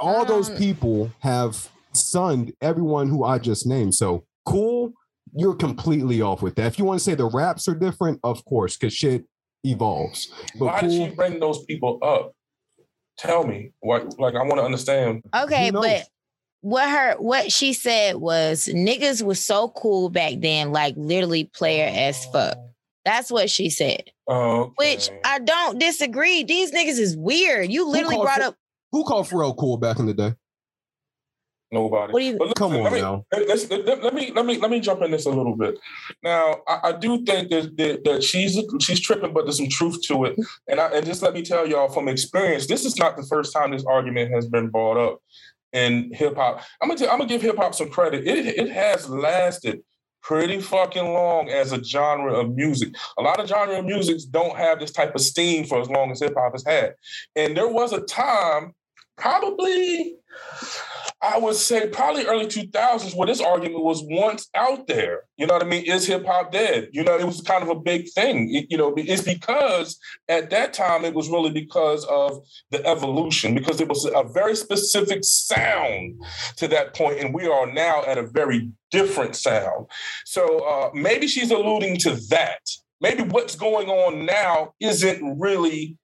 [0.00, 3.94] All those Um, people have sunned everyone who I just named.
[3.94, 4.92] So cool,
[5.34, 6.66] you're completely off with that.
[6.66, 9.24] If you want to say the raps are different, of course, because shit
[9.64, 10.32] evolves.
[10.58, 12.32] But Why did she bring those people up?
[13.18, 13.72] Tell me.
[13.80, 15.22] What like I want to understand.
[15.34, 16.08] Okay, but
[16.62, 21.90] what her what she said was niggas was so cool back then, like literally player
[21.92, 22.56] as fuck.
[23.04, 24.10] That's what she said.
[24.28, 26.44] Oh, Which I don't disagree.
[26.44, 27.70] These niggas is weird.
[27.70, 28.56] You literally brought up
[28.92, 30.34] who called Pharrell cool back in the day?
[31.72, 32.12] nobody.
[32.12, 33.24] what do you But listen, Come on let me, now.
[33.32, 35.78] let- let's- let, let me let me let me jump in this a little bit.
[36.22, 40.02] Now, I, I do think that, that that she's she's tripping, but there's some truth
[40.08, 40.36] to it.
[40.68, 43.52] And I, and just let me tell y'all from experience, this is not the first
[43.52, 45.20] time this argument has been brought up
[45.72, 46.60] in hip hop.
[46.82, 48.26] I'm gonna tell, I'm gonna give hip hop some credit.
[48.26, 49.80] It it has lasted
[50.22, 52.92] pretty fucking long as a genre of music.
[53.16, 56.10] A lot of genre of musics don't have this type of steam for as long
[56.10, 56.94] as hip hop has had.
[57.36, 58.72] And there was a time,
[59.20, 60.16] probably
[61.22, 65.24] I would say probably early 2000s where this argument was once out there.
[65.36, 65.84] You know what I mean?
[65.84, 66.88] Is hip hop dead?
[66.92, 68.54] You know, it was kind of a big thing.
[68.54, 69.98] It- you know, it's because
[70.30, 74.56] at that time it was really because of the evolution, because it was a very
[74.56, 76.14] specific sound
[76.56, 79.86] to that point, and we are now at a very different sound.
[80.24, 82.60] So uh, maybe she's alluding to that.
[83.02, 85.98] Maybe what's going on now isn't really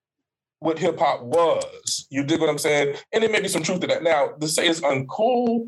[0.61, 2.07] what hip hop was.
[2.11, 2.97] You dig what I'm saying?
[3.13, 4.03] And there may be some truth to that.
[4.03, 5.67] Now, to say it's uncool,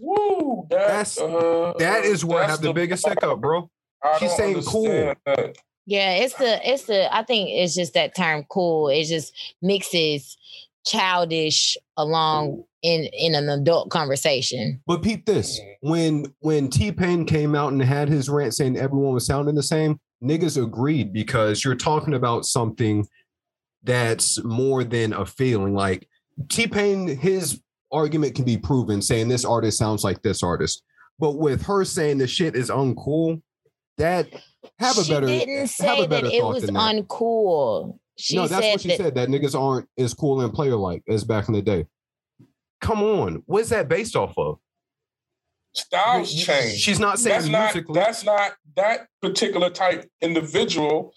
[0.00, 3.70] woo, that, That's- uh, That is where I that's have the biggest hiccup, bro.
[4.02, 5.14] I She's saying cool.
[5.24, 5.56] that.
[5.86, 8.88] Yeah, it's the it's the I think it's just that term cool.
[8.88, 10.36] It just mixes
[10.84, 14.80] childish along in in an adult conversation.
[14.86, 19.14] But peep this: when when T Pain came out and had his rant saying everyone
[19.14, 23.06] was sounding the same, niggas agreed because you're talking about something
[23.86, 25.74] that's more than a feeling.
[25.74, 26.08] Like
[26.50, 27.60] T Pain, his
[27.92, 30.82] argument can be proven saying this artist sounds like this artist,
[31.18, 33.40] but with her saying the shit is uncool,
[33.98, 34.28] that
[34.78, 36.72] have a better she better didn't say that it was that.
[36.72, 37.98] uncool.
[38.18, 39.14] She no, that's said what she that said.
[39.14, 41.86] That niggas aren't as cool and player like as back in the day.
[42.80, 44.58] Come on, what's that based off of?
[45.74, 46.78] Styles change.
[46.78, 51.14] She's not saying that's not that's not that particular type individual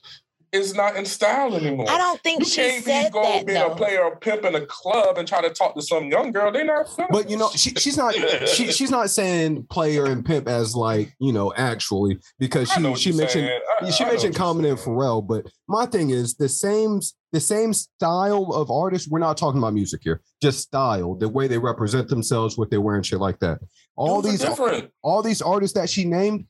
[0.52, 1.86] is not in style anymore.
[1.90, 3.72] I don't think you she can't be said go that be though.
[3.72, 6.52] a player or pimp in a club and try to talk to some young girl.
[6.52, 6.88] They're not.
[6.90, 8.14] feeling But you know, she, she's not
[8.48, 13.12] she, she's not saying player and pimp as like you know actually because she she
[13.12, 13.50] mentioned.
[13.50, 14.78] I- she I mentioned Common and.
[14.78, 15.26] Pharrell.
[15.26, 17.00] But my thing is the same
[17.32, 19.08] the same style of artists.
[19.08, 22.82] We're not talking about music here, just style, the way they represent themselves, what they're
[22.82, 23.60] wearing, shit like that.
[23.96, 24.90] All Dudes these different.
[25.02, 26.46] all these artists that she named,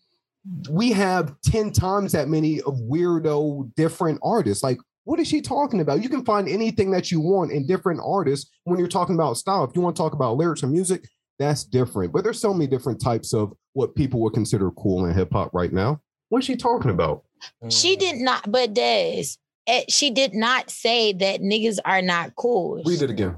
[0.70, 4.64] we have 10 times that many of weirdo different artists.
[4.64, 6.04] Like, what is she talking about?
[6.04, 9.64] You can find anything that you want in different artists when you're talking about style.
[9.64, 11.08] If you want to talk about lyrics or music,
[11.40, 12.14] that's different.
[12.14, 15.54] But there's so many different types of what people would consider cool in hip hop
[15.54, 16.00] right now.
[16.30, 17.24] What's she talking about?
[17.70, 18.00] She Mm.
[18.00, 19.24] did not, but Des,
[19.68, 22.82] eh, she did not say that niggas are not cool.
[22.86, 23.36] Read it again.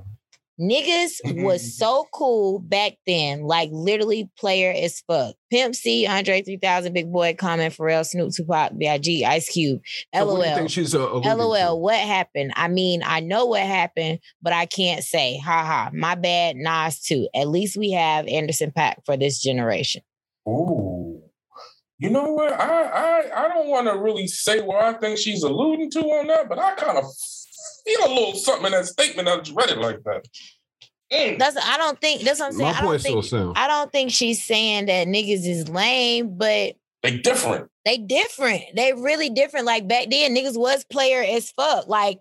[0.62, 1.68] Niggas was mm-hmm.
[1.70, 5.36] so cool back then, like literally player as fuck.
[5.50, 9.82] Pimp C, Andre 3000, Big Boi, Common, Pharrell, Snoop, Tupac, B.I.G., Ice Cube,
[10.14, 10.56] So what LOL.
[10.56, 11.36] think she's alluding to?
[11.36, 12.54] LOL, what happened?
[12.56, 15.40] I mean, I know what happened, but I can't say.
[15.40, 15.90] Ha ha.
[15.94, 17.28] My bad, Nas too.
[17.34, 20.04] At least we have Anderson .Paak for this generation.
[20.48, 21.22] Ooh.
[21.98, 22.54] You know what?
[22.54, 26.28] I I, I don't want to really say what I think she's alluding to on
[26.28, 27.06] that, but I kind of
[27.86, 29.28] feel a little something in that statement.
[29.28, 30.26] I just read it like that.
[31.12, 31.38] Mm.
[31.38, 32.72] That's I don't think that's what I'm saying.
[32.72, 33.58] My I don't point still think sound.
[33.58, 37.70] I don't think she's saying that niggas is lame, but They different.
[37.84, 38.62] they different.
[38.76, 39.66] They really different.
[39.66, 41.88] Like back then, niggas was player as fuck.
[41.88, 42.20] Like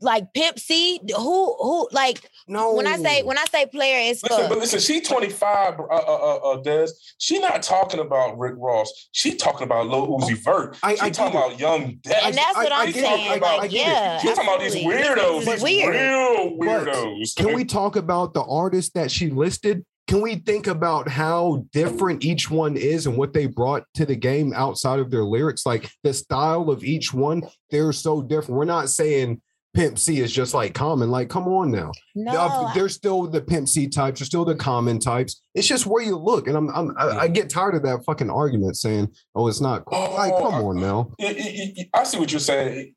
[0.00, 2.74] like Pimp C, who who like No.
[2.74, 5.96] when I say when I say player is Listen, but listen, she 25, uh, uh,
[5.96, 6.86] uh, uh, Des.
[7.18, 9.08] She not talking about Rick Ross.
[9.12, 10.78] She talking about Lil Uzi Vert.
[10.82, 11.46] I- she I talking get it.
[11.46, 12.20] about Young Death.
[12.24, 13.06] and that's I- what I I'm get it.
[13.06, 13.28] saying.
[13.28, 13.90] I- like, I get it.
[13.90, 15.94] yeah, She's talking about these weirdos, these weird.
[15.94, 17.34] real But weirdos.
[17.36, 19.84] Can we talk about the artists that she listed?
[20.06, 24.14] Can we think about how different each one is and what they brought to the
[24.14, 25.66] game outside of their lyrics?
[25.66, 28.56] Like the style of each one, they're so different.
[28.56, 29.42] We're not saying
[29.76, 31.10] Pimp C is just like common.
[31.10, 31.92] Like, come on now.
[32.14, 35.42] No, Uh, there's still the Pimp C types, there's still the common types.
[35.54, 36.48] It's just where you look.
[36.48, 39.84] And I'm, I'm I, I get tired of that fucking argument saying, oh, it's not
[39.84, 40.14] cool.
[40.14, 41.10] like, Oh, come on now.
[41.18, 42.94] It- it- it- I see what you're saying.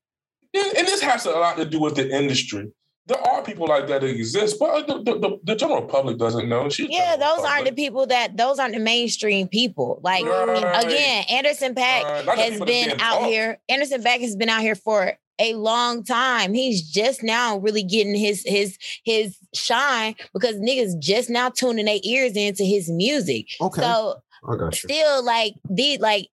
[0.53, 2.71] And and this has a lot to do with the industry.
[3.07, 6.47] There are people like that that exist, but the, the, the, the general public doesn't
[6.47, 6.69] know.
[6.69, 9.99] She's yeah, general those aren't the people that those aren't the mainstream people.
[10.03, 10.85] Like Right.
[10.85, 12.37] again, Anderson .Paak Right.
[12.39, 13.29] Has been out taught.
[13.29, 13.59] here.
[13.67, 16.53] Anderson .Paak has been out here for a long time.
[16.53, 21.99] He's just now really getting his his his shine because niggas just now tuning their
[22.03, 23.47] ears into his music.
[23.61, 23.81] Okay.
[23.81, 24.15] So
[24.47, 24.89] I got you.
[24.89, 26.27] still like the like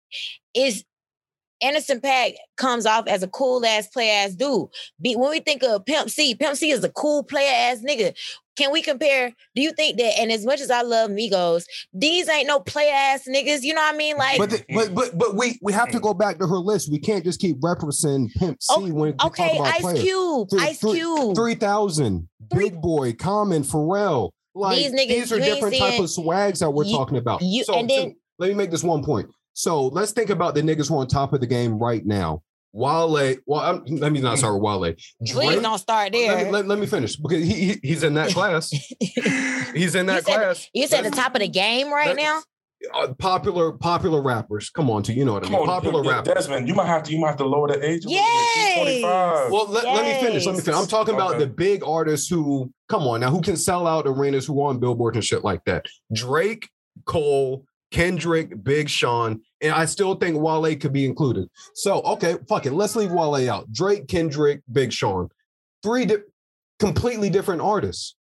[0.55, 0.85] is
[1.63, 4.69] Anderson .Paak comes off as a cool ass play ass dude.
[5.01, 8.15] Be, when we think of Pimp C, Pimp C is a cool player ass nigga.
[8.57, 9.33] Can we compare?
[9.55, 10.19] Do you think that?
[10.19, 13.63] And as much as I love Migos, these ain't no play ass niggas.
[13.63, 14.17] You know what I mean?
[14.17, 16.91] Like, But, the, but but but we we have to go back to her list.
[16.91, 20.01] We can't just keep referencing Pimp C Oh, when okay, about Ice players.
[20.01, 21.35] Cube, Three- Ice three- Cube.
[21.37, 24.31] Three thousand, Big Boi, Common, Pharrell.
[24.55, 27.43] Like These niggas, these, are different type of swags that we're you- talking about.
[27.43, 29.29] you- so, and then- so let me make this one point.
[29.53, 32.43] So let's think about the niggas who are on top of the game right now.
[32.77, 34.95] Wale, well, I'm, let me not start with Wale.
[35.21, 36.45] Please Drake- don't start let, there.
[36.45, 38.71] me, let, let me finish because he, he he's in that class.
[39.75, 40.69] He's in that said- class.
[40.75, 42.41] you said the top of the game right now.
[42.95, 44.69] uh, popular popular rappers.
[44.71, 45.63] Come on, to you know what I Come mean.
[45.63, 46.35] on, Popular Des- rappers.
[46.35, 48.05] Desmond, you might have to you might have to lower the age.
[48.05, 48.45] a little bit.
[48.55, 48.77] She's Yes.
[48.79, 49.53] 25.
[49.53, 50.47] Well, let, let me finish.
[50.47, 50.79] Let me finish.
[50.81, 54.47] I'm talking about the big artists who, come on now, who can sell out arenas,
[54.47, 55.87] who are on Billboard and shit like that.
[56.13, 56.69] Drake,
[57.07, 61.49] Cole, Kendrick, Big Sean, and I still think Wale could be included.
[61.75, 62.73] So, okay, fuck it.
[62.73, 63.71] Let's leave Wale out.
[63.73, 65.29] Drake, Kendrick, Big Sean.
[65.83, 66.17] Three di-
[66.79, 68.17] completely different artists.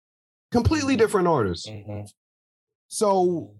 [0.52, 1.66] Completely different artists.
[1.66, 2.08] Mhm.
[2.88, 3.50] So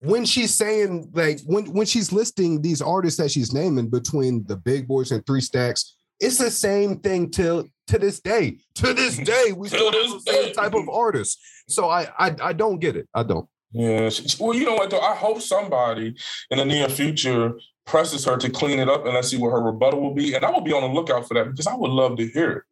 [0.00, 4.56] when she's saying like when when she's listing these artists that she's naming between the
[4.56, 8.58] big boys and three stacks, it's the same thing till to this day.
[8.76, 11.38] To this day, we still have the same type of artists.
[11.68, 13.08] So I I, I don't get it.
[13.14, 13.46] I don't.
[13.72, 14.08] Yeah.
[14.08, 15.00] she- she- Well, you know what though?
[15.00, 16.14] I hope somebody
[16.50, 17.52] in the near future
[17.86, 20.34] presses her to clean it up and let's see what her rebuttal will be.
[20.34, 22.50] And I will be on the lookout for that because I would love to hear
[22.50, 22.62] it.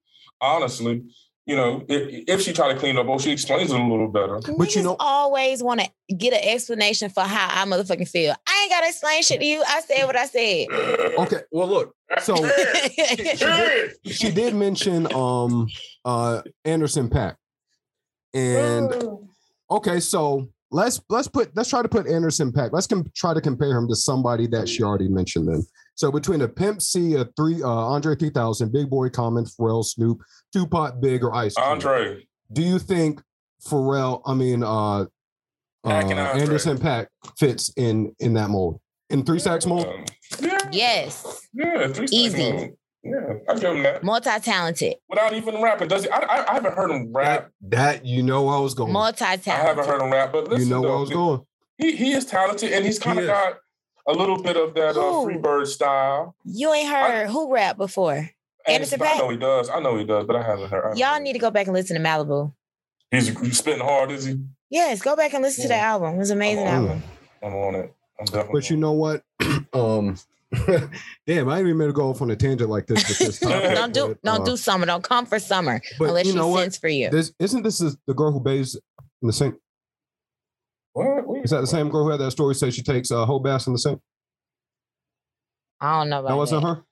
[0.41, 1.03] Honestly,
[1.47, 3.83] you know, if, if she try to clean it up or she explains it a
[3.83, 4.39] little better.
[4.57, 8.35] But you know- always want to get an explanation for how I motherfucking feel.
[8.47, 9.63] I ain't gotta explain shit to you.
[9.67, 10.67] I said what I said.
[11.19, 11.41] Okay.
[11.51, 11.95] Well, look.
[12.23, 12.37] So
[14.05, 15.69] she did mention um
[16.05, 17.37] uh Anderson .Paak.
[18.35, 18.93] And
[19.71, 22.71] okay, so let's let's put let's try to put Anderson .Paak.
[22.73, 25.49] Let's com- try to compare him to somebody that she already mentioned.
[25.49, 29.45] Then, so between a Pimp C, a three, uh, Andre three thousand, Big Boi, Common,
[29.45, 30.21] Pharrell, Snoop,
[30.53, 31.55] Tupac, Big, or Ice.
[31.55, 32.27] Cube, Andre.
[32.53, 33.23] do you think
[33.67, 34.23] Pharrell?
[34.27, 35.07] I mean, uh, uh
[35.85, 37.07] and Anderson .Paak
[37.39, 39.87] fits in in that mold in three sacks mold.
[40.41, 40.59] Yeah.
[40.71, 41.89] yes, Yeah.
[41.89, 42.37] Three Easy.
[42.39, 42.77] seconds.
[43.05, 43.35] Yeah.
[43.49, 44.03] I give him that.
[44.03, 45.89] multi-talented, Without even rapping.
[45.89, 46.11] Does he?
[46.11, 47.51] I, I, I haven't heard him rap.
[47.63, 48.93] That, that you know I was going.
[48.93, 49.53] Multi-talented.
[49.53, 51.43] I haven't heard him rap, but listen, you know where I was going.
[51.79, 53.31] He, he is talented and he's kind of is.
[53.31, 53.59] got
[54.09, 55.25] a little bit of that uh, Who?
[55.25, 56.35] free bird style.
[56.45, 58.15] You ain't heard who rap before.
[58.15, 58.29] And
[58.67, 59.71] Anderson I know he does.
[59.71, 60.81] I know he does, but I haven't heard.
[60.85, 61.23] I haven't Y'all heard.
[61.23, 62.53] need to go back and listen to Malibu.
[63.11, 64.39] He's, he's spitting hard, is he?
[64.71, 66.17] Yes, go back and listen to the album.
[66.17, 66.99] It was an amazing I'm album.
[67.43, 67.47] it.
[67.47, 67.95] I'm on it.
[68.19, 68.53] I'm definitely.
[68.53, 69.23] But you know what?
[69.73, 70.17] um,
[71.27, 73.07] damn, I didn't even mean to go off on a tangent like this.
[73.09, 74.87] With this topic, Don't do but, don't uh, do summer.
[74.87, 76.61] Don't come for summer But unless you she know what?
[76.61, 77.11] sends for you.
[77.11, 78.75] This isn't this is the girl who bathes
[79.23, 79.55] in the sink.
[79.55, 79.61] it.
[80.95, 81.27] What?
[81.27, 81.45] What?
[81.45, 82.55] Is that the same girl who had that story?
[82.55, 84.01] Says she takes a whole bath in the sink.
[85.81, 86.69] I don't know about That wasn't that.
[86.77, 86.83] her.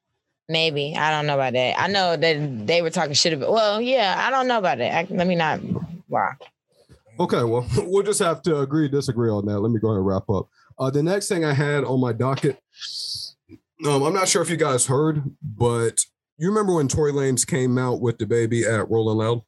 [0.49, 1.81] Maybe I don't know about that.
[1.81, 3.51] I know that they were talking shit about.
[3.51, 4.95] Well, yeah, I don't know about that.
[4.95, 5.61] I, let me not.
[6.09, 6.33] Wow.
[7.19, 9.59] Okay, well, we'll just have to agree disagree on that.
[9.61, 10.49] Let me go ahead and wrap up.
[10.79, 12.59] Uh, the next thing I had on my docket,
[13.85, 16.01] um, I'm not sure if you guys heard, but
[16.39, 19.43] you remember when Tory Lanez came out with DaBaby at Rolling Loud?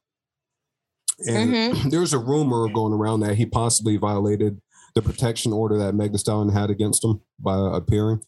[1.27, 1.91] And Mhm.
[1.91, 4.61] there's a rumor going around that he possibly violated
[4.95, 8.21] the protection order that Meg Thee Stallion had against him by appearing.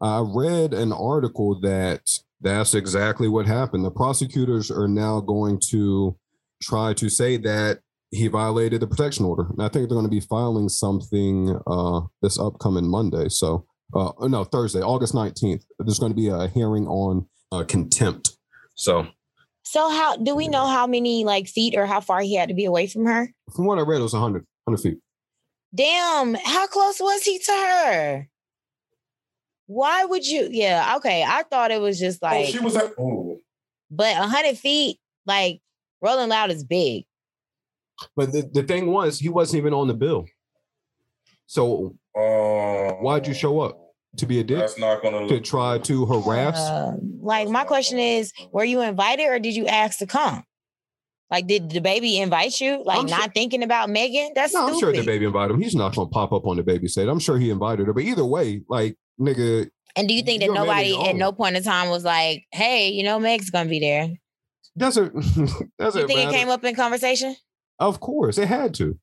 [0.00, 2.02] I read an article that
[2.40, 3.84] that's exactly what happened.
[3.84, 6.16] The prosecutors are now going to
[6.62, 7.80] try to say that
[8.10, 9.46] he violated the protection order.
[9.50, 13.28] And I think they're going to be filing something uh, this upcoming Monday.
[13.30, 15.64] So, uh, no, Thursday, August 19th.
[15.78, 18.36] There's going to be a hearing on uh, contempt.
[18.74, 19.06] So,
[19.62, 22.54] So how do we know how many like feet or how far he had to
[22.54, 23.32] be away from her?
[23.54, 24.98] From what I read, it was 100, 100 feet.
[25.74, 28.28] Damn, how close was he to her?
[29.66, 30.48] Why would you?
[30.50, 31.24] Yeah, okay.
[31.26, 32.92] I thought it was just oh, like, she was at.
[32.98, 33.40] Oh,
[33.90, 35.60] but hundred feet, like
[36.00, 37.04] Rolling Loud is big.
[38.14, 40.26] But the, the thing was, he wasn't even on the bill.
[41.46, 43.78] So uh, why'd you show up?
[44.18, 44.58] To be a dick?
[44.58, 46.56] That's not gonna To try to harass?
[46.58, 50.42] Uh, like my question is, were you invited or did you ask to come?
[51.30, 52.82] Like, did DaBaby invite you?
[52.84, 54.30] Like, I'm not sure- thinking about Megan?
[54.34, 54.94] That's no, I'm stupid.
[54.94, 55.60] sure the baby invited him.
[55.60, 57.08] He's not going to pop up on DaBaby set.
[57.08, 57.92] I'm sure he invited her.
[57.92, 61.10] But either way, like, nigga, and do you think that You're a man of nobody
[61.10, 64.10] at no point in time was like, "Hey, you know, Meg's gonna be there"?
[64.78, 65.12] doesn't,
[65.78, 67.34] doesn't You think it came up in conversation?
[67.78, 68.98] Of course, it had to.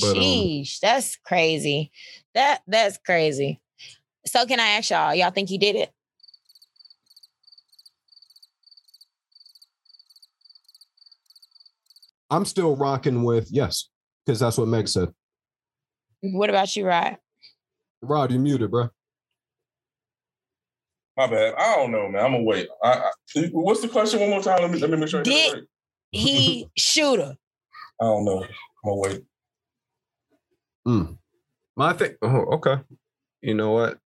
[0.00, 1.90] But, um, Sheesh, that's crazy.
[2.34, 3.60] That that's crazy.
[4.26, 5.14] So can I ask y'all?
[5.14, 5.90] Y'all think he did it?
[12.30, 13.90] I'm still rocking with yes,
[14.24, 15.10] because that's what Meg said.
[16.22, 17.18] What about you, Rod?
[18.00, 18.88] Rod, you muted, bro.
[21.16, 21.54] My bad.
[21.58, 22.24] I don't know, man.
[22.24, 22.68] I'm gonna wait.
[22.82, 24.62] I, I, what's the question one more time?
[24.62, 25.20] Let me let me make sure.
[25.20, 25.62] I get it Did- right.
[26.12, 27.36] He shoot her.
[28.00, 28.42] I don't know.
[28.42, 28.48] I'm
[28.84, 29.24] gonna wait.
[30.86, 31.18] Mm.
[31.76, 32.16] My thing.
[32.22, 32.76] Oh, okay.
[33.40, 33.98] You know what?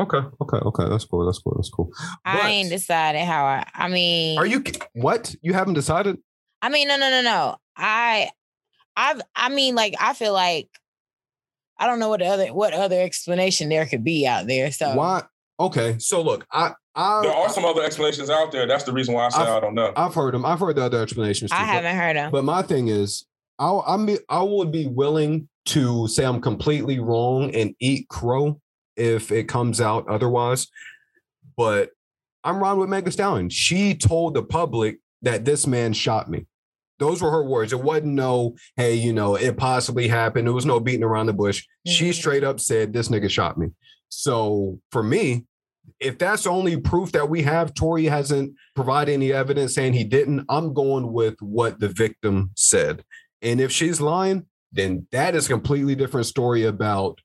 [0.00, 0.88] Okay, okay, okay.
[0.88, 1.26] That's cool.
[1.26, 1.54] That's cool.
[1.56, 1.90] That's cool.
[2.24, 3.64] But- I ain't decided how I.
[3.74, 5.34] I mean, Are you what?
[5.42, 6.18] You haven't decided?
[6.62, 7.56] I mean, no, no, no, no.
[7.76, 8.30] I,
[8.96, 9.20] I've.
[9.34, 10.68] I mean, like, I feel like
[11.78, 14.70] I don't know what other what other explanation there could be out there.
[14.70, 15.22] So Why?
[15.60, 18.68] Okay, so look, I There are some other explanations out there.
[18.68, 19.92] That's the reason why I say I've- I don't know.
[19.96, 20.46] I've heard them.
[20.46, 21.50] I've heard the other explanations.
[21.50, 22.30] Too, I haven't heard them.
[22.30, 23.24] But my thing is,
[23.58, 28.60] I I'm I would be willing to say I'm completely wrong and eat crow
[28.96, 30.68] if it comes out otherwise.
[31.56, 31.90] But
[32.44, 33.50] I'm wrong with Megan Stallion.
[33.50, 36.46] She told the public that this man shot me.
[36.98, 37.72] Those were her words.
[37.72, 40.46] It wasn't no, hey, you know, it possibly happened.
[40.46, 41.64] There was no beating around the bush.
[41.86, 42.14] She Mhm.
[42.14, 43.68] straight up said, this nigga shot me.
[44.08, 45.46] So for me,
[46.00, 50.44] if that's only proof that we have, Tory hasn't provided any evidence saying he didn't.
[50.48, 53.04] I'm going with what the victim said.
[53.42, 57.20] And if she's lying, then that is a completely different story about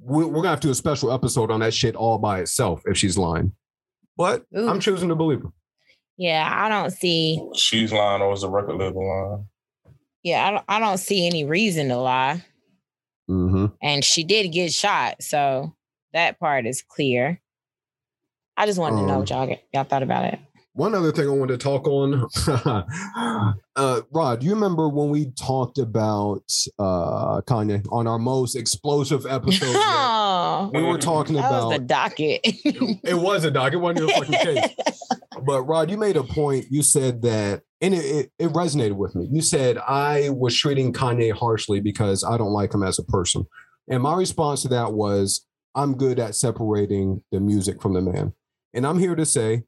[0.00, 2.82] we- we're gonna have to do a special episode on that shit all by itself
[2.86, 3.52] if she's lying.
[4.16, 5.48] But I'm choosing to believe her.
[6.16, 7.40] Yeah, I don't see.
[7.54, 9.46] She's lying or is the record label lying?
[10.24, 10.64] Yeah, I don't.
[10.68, 12.44] I don't see any reason to lie.
[13.30, 13.66] Mm-hmm.
[13.82, 15.74] And she did get shot, so
[16.12, 17.40] that part is clear.
[18.56, 20.40] I just wanted to know Um, what y'all y'all thought about it.
[20.78, 22.28] One other thing I wanted to talk on,
[23.76, 26.44] uh, Rod, you remember when we talked about
[26.78, 29.74] uh, Kanye on our most explosive episode?
[29.74, 32.42] Oh, we were talking that about was the docket.
[32.44, 33.72] it was a doc.
[33.72, 34.74] It wasn't your fucking case.
[35.44, 36.66] But Rod, you made a point.
[36.70, 39.28] You said that, and it, it, it resonated with me.
[39.32, 43.46] You said I was treating Kanye harshly because I don't like him as a person.
[43.88, 48.32] And my response to that was, I'm good at separating the music from the man.
[48.74, 49.64] And I'm here to say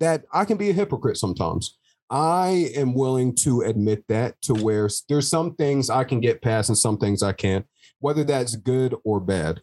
[0.00, 1.78] that I can be a hypocrite sometimes.
[2.10, 6.68] I am willing to admit that to where there's some things I can get past
[6.68, 7.66] and some things I can't,
[8.00, 9.60] whether that's good or bad.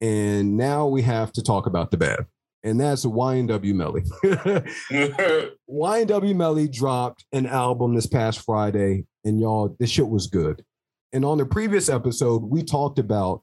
[0.00, 2.26] And now we have to talk about the bad.
[2.62, 4.02] And that's YNW Melly.
[5.70, 10.64] YNW Melly dropped an album this past Friday, and y'all, this shit was good.
[11.12, 13.42] And on the previous episode, we talked about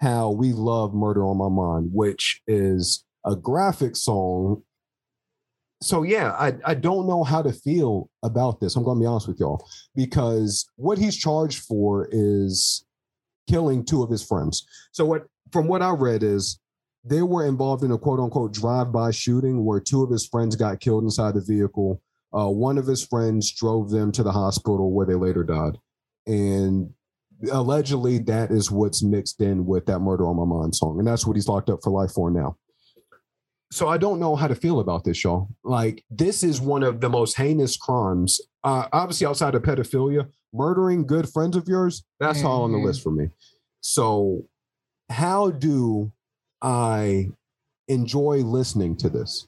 [0.00, 4.62] how we love Murder on My Mind, which is a graphic song.
[5.80, 8.74] So yeah, I, I don't know how to feel about this.
[8.74, 9.64] I'm gonna be honest with y'all,
[9.94, 12.84] because what he's charged for is
[13.48, 14.66] killing two of his friends.
[14.92, 16.58] So what from what I read is
[17.04, 20.80] they were involved in a quote unquote drive-by shooting where two of his friends got
[20.80, 22.02] killed inside the vehicle.
[22.36, 25.78] Uh, one of his friends drove them to the hospital where they later died.
[26.26, 26.92] And
[27.52, 30.98] allegedly that is what's mixed in with that murder on my mind song.
[30.98, 32.56] And that's what he's locked up for life for now.
[33.70, 35.48] So I don't know how to feel about this, y'all.
[35.62, 38.40] Like this is one of the most heinous crimes.
[38.64, 42.84] Uh, obviously outside of pedophilia, murdering good friends of yours, that's all on the Mhm.
[42.84, 43.28] list for me.
[43.80, 44.44] So
[45.10, 46.10] how do
[46.62, 47.30] I
[47.88, 49.46] enjoy listening to this?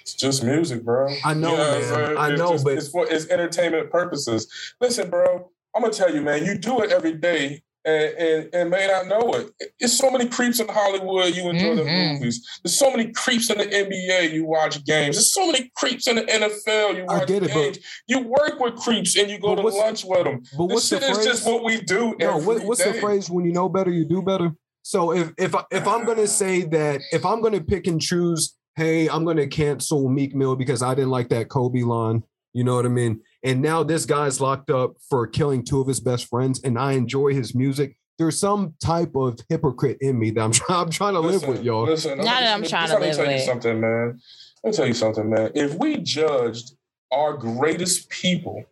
[0.00, 1.08] It's just music, bro.
[1.24, 2.16] I know, man.
[2.16, 4.48] I know, just- but- it's for it's entertainment purposes.
[4.80, 6.44] Listen, bro, I'm gonna tell you, man.
[6.44, 7.62] You do it every day.
[7.84, 9.50] And, and, and may not know it.
[9.80, 11.34] There's so many creeps in Hollywood.
[11.34, 12.12] You enjoy the Mhm.
[12.14, 12.40] movies.
[12.62, 14.32] There's so many creeps in the NBA.
[14.32, 15.16] You watch games.
[15.16, 16.96] There's so many creeps in the NFL.
[16.96, 17.78] You watch it, games.
[18.06, 20.42] you work with creeps and you go to lunch with them.
[20.56, 21.26] But This what's the shit is phrase?
[21.26, 22.14] just what we do.
[22.20, 23.28] no, what, what's the phrase?
[23.28, 24.52] When you know better, you do better.
[24.84, 29.08] So if if if I'm gonna say that if I'm gonna pick and choose hey,
[29.08, 32.22] I'm gonna cancel Meek Mill because I didn't like that Kobe line.
[32.54, 33.20] You know what I mean?
[33.44, 36.92] And now this guy's locked up for killing two of his best friends, and I
[36.92, 37.96] enjoy his music.
[38.18, 41.62] There's some type of hypocrite in me that I'm, try- I'm trying to live with,
[41.64, 41.84] y'all.
[41.84, 44.20] Listen, Not that I'm listen, trying to let me live tell you something, man.
[44.62, 45.50] Let me tell you something, man.
[45.54, 46.74] If we judged
[47.10, 48.64] our greatest people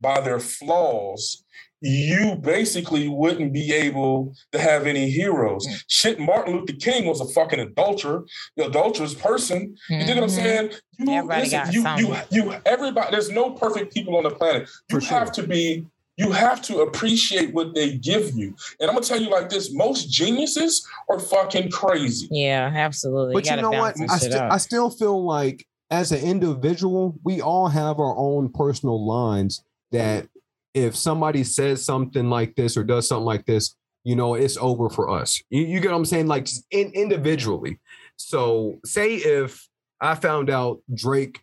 [0.00, 1.44] by their flaws,
[1.80, 5.66] you basically wouldn't be able to have any heroes.
[5.66, 5.84] Mm.
[5.88, 8.24] Shit, Martin Luther King was a fucking adulterer,
[8.56, 9.76] the adulterous person.
[9.88, 10.30] You dig what I'm Mhm.
[10.30, 10.70] saying?
[10.98, 13.10] You, Everybody listen, got you, you, you, everybody.
[13.10, 14.68] There's no perfect people on the planet.
[14.90, 15.18] You For sure.
[15.18, 15.86] have to be.
[16.16, 18.54] You have to appreciate what they give you.
[18.78, 22.28] And I'm gonna tell you like this: most geniuses are fucking crazy.
[22.30, 23.32] Yeah, absolutely.
[23.32, 23.94] But you, gotta know what?
[23.98, 24.52] I, that shit sti- out.
[24.52, 29.62] I still feel like as an individual, we all have our own personal lines
[29.92, 30.26] that
[30.74, 34.88] if somebody says something like this or does something like this, you know, it's over
[34.88, 35.42] for us.
[35.50, 36.26] You, you get what I'm saying?
[36.26, 37.80] Like just in, individually.
[38.16, 39.68] So say if
[40.00, 41.40] I found out Drake,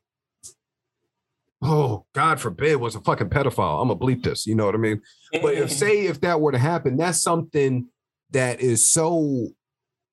[1.61, 3.81] oh, God forbid, was a fucking pedophile.
[3.81, 4.47] I'm gonna bleep this.
[4.47, 5.01] You know what I mean?
[5.41, 7.87] But if say if that were to happen, that's something
[8.31, 9.49] that is so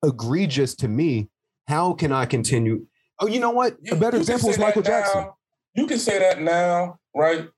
[0.03, 1.29] egregious to me.
[1.67, 2.85] How can I continue?
[3.19, 3.77] Oh, you know what?
[3.89, 5.21] A better you example is Michael Jackson.
[5.21, 5.37] now.
[5.73, 7.49] You can say that now, right?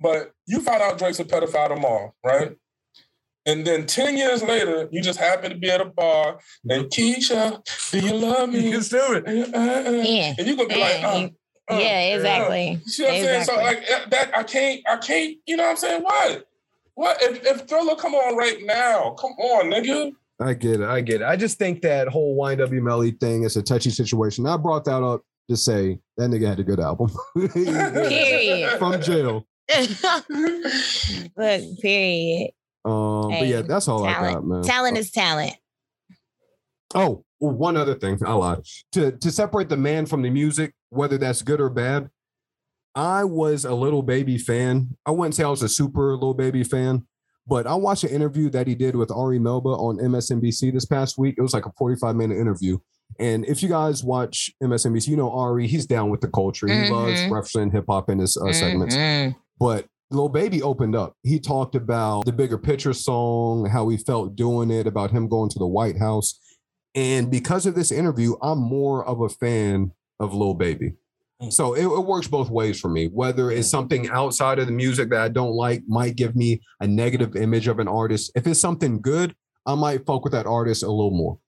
[0.00, 2.56] But you found out Drake's a pedophile tomorrow, right?
[3.46, 6.38] And then 10 years later, you just happen to be at a bar
[6.68, 8.70] and Keisha, do you love me?
[8.72, 9.26] do it.
[9.26, 10.02] Uh, uh, uh.
[10.02, 10.34] Yeah.
[10.36, 11.30] And you're gonna be like, Yeah, you-
[11.68, 12.80] uh, yeah, exactly.
[12.98, 13.44] You know what I'm saying?
[13.44, 16.02] So like uh, that, I can't, I can't, you know what I'm saying?
[16.02, 16.44] What?
[16.94, 19.10] What if, if Thriller come on right now?
[19.18, 20.12] Come on, nigga.
[20.40, 20.88] I get it.
[20.88, 21.24] I get it.
[21.24, 24.46] I just think that whole YNW Melly thing is a touchy situation.
[24.46, 28.78] I brought that up to say that nigga had a good album Period.
[28.78, 29.46] from jail.
[31.36, 32.50] Look, period.
[32.84, 34.46] Um, but yeah, that's all I got, Talent.
[34.46, 34.62] man.
[34.62, 35.54] Talent is talent.
[36.94, 38.18] Oh, well, one other thing.
[38.24, 38.58] I lied.
[38.92, 42.10] To to separate the man from the music, whether that's good or bad,
[42.94, 44.96] I was a Lil Baby fan.
[45.04, 47.04] I wouldn't say I was a super Lil Baby fan,
[47.46, 51.18] but I watched an interview that he did with Ari Melber on MSNBC this past
[51.18, 51.34] week.
[51.36, 52.78] It was like a 45 minute interview.
[53.18, 56.66] And if you guys watch MSNBC, you know Ari, he's down with the culture.
[56.68, 57.30] He loves Mhm.
[57.30, 58.94] referencing hip hop in his uh, segments.
[58.96, 59.34] Mhm.
[59.58, 61.14] But Lil Baby opened up.
[61.22, 65.50] He talked about the bigger picture song, how he felt doing it, about him going
[65.50, 66.38] to the White House.
[66.94, 70.94] And because of this interview, I'm more of a fan of Lil Baby.
[71.42, 71.52] Mm.
[71.52, 73.06] So it, it works both ways for me.
[73.06, 76.86] Whether it's something outside of the music that I don't like, might give me a
[76.86, 78.32] negative image of an artist.
[78.34, 79.34] If it's something good,
[79.66, 81.38] I might fuck with that artist a little more.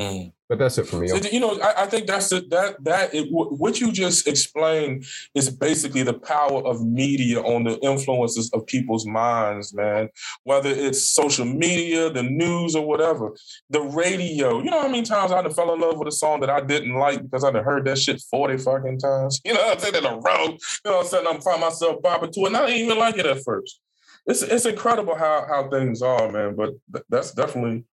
[0.00, 0.32] Mm.
[0.48, 1.08] But that's it for me.
[1.08, 5.04] So, you know, I, I think that's the, that that it, what you just explained
[5.34, 10.08] is basically the power of media on the influences of people's minds, man.
[10.44, 13.36] Whether it's social media, the news, or whatever,
[13.68, 14.60] the radio.
[14.60, 16.62] You know how many times I done fell in love with a song that I
[16.62, 19.40] didn't like because I done heard that shit forty fucking times.
[19.50, 19.94] You know what I'm saying?
[19.96, 20.44] In a row.
[20.46, 21.26] You know what I'm saying?
[21.28, 23.80] I'm find myself bobbing to it, and I didn't even like it at first.
[24.26, 26.56] It's it's incredible how how things are, man.
[26.56, 27.84] But th- that's definitely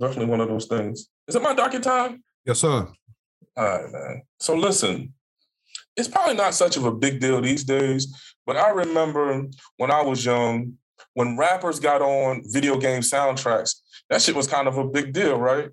[0.00, 1.08] definitely one of those things.
[1.28, 2.24] Is it my docket time?
[2.44, 2.88] Yes, sir.
[3.56, 4.22] All right, man.
[4.40, 5.12] So listen,
[5.96, 8.14] it's probably not such of a big deal these days,
[8.46, 9.46] but I remember
[9.76, 10.74] when I was young,
[11.14, 13.76] when rappers got on video game soundtracks,
[14.08, 15.68] that shit was kind of a big deal, right?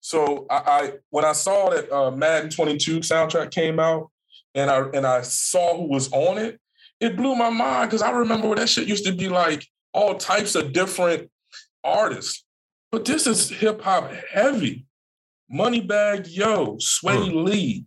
[0.00, 4.10] So I, I when I saw that uh, Madden 22 soundtrack came out,
[4.54, 6.60] and I and I saw who was on it,
[7.00, 10.54] it blew my mind because I remember that shit used to be like all types
[10.54, 11.30] of different
[11.84, 12.44] artists,
[12.92, 14.86] but this is hip hop heavy.
[15.52, 17.44] Moneybagg Yo, Swae hmm.
[17.44, 17.84] Lee,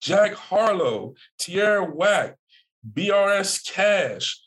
[0.00, 2.36] Jack Harlow, Tierra Whack,
[2.92, 4.40] BRS Kash,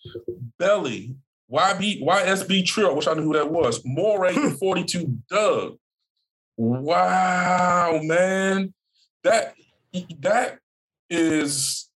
[0.60, 1.16] Belly,
[1.52, 4.50] YB, YSB Trio, I wish I knew who that was, Morray hmm.
[4.56, 5.78] 42 Dugg.
[6.58, 8.74] Wow, man.
[9.24, 9.56] That
[10.20, 10.60] that
[11.10, 11.90] is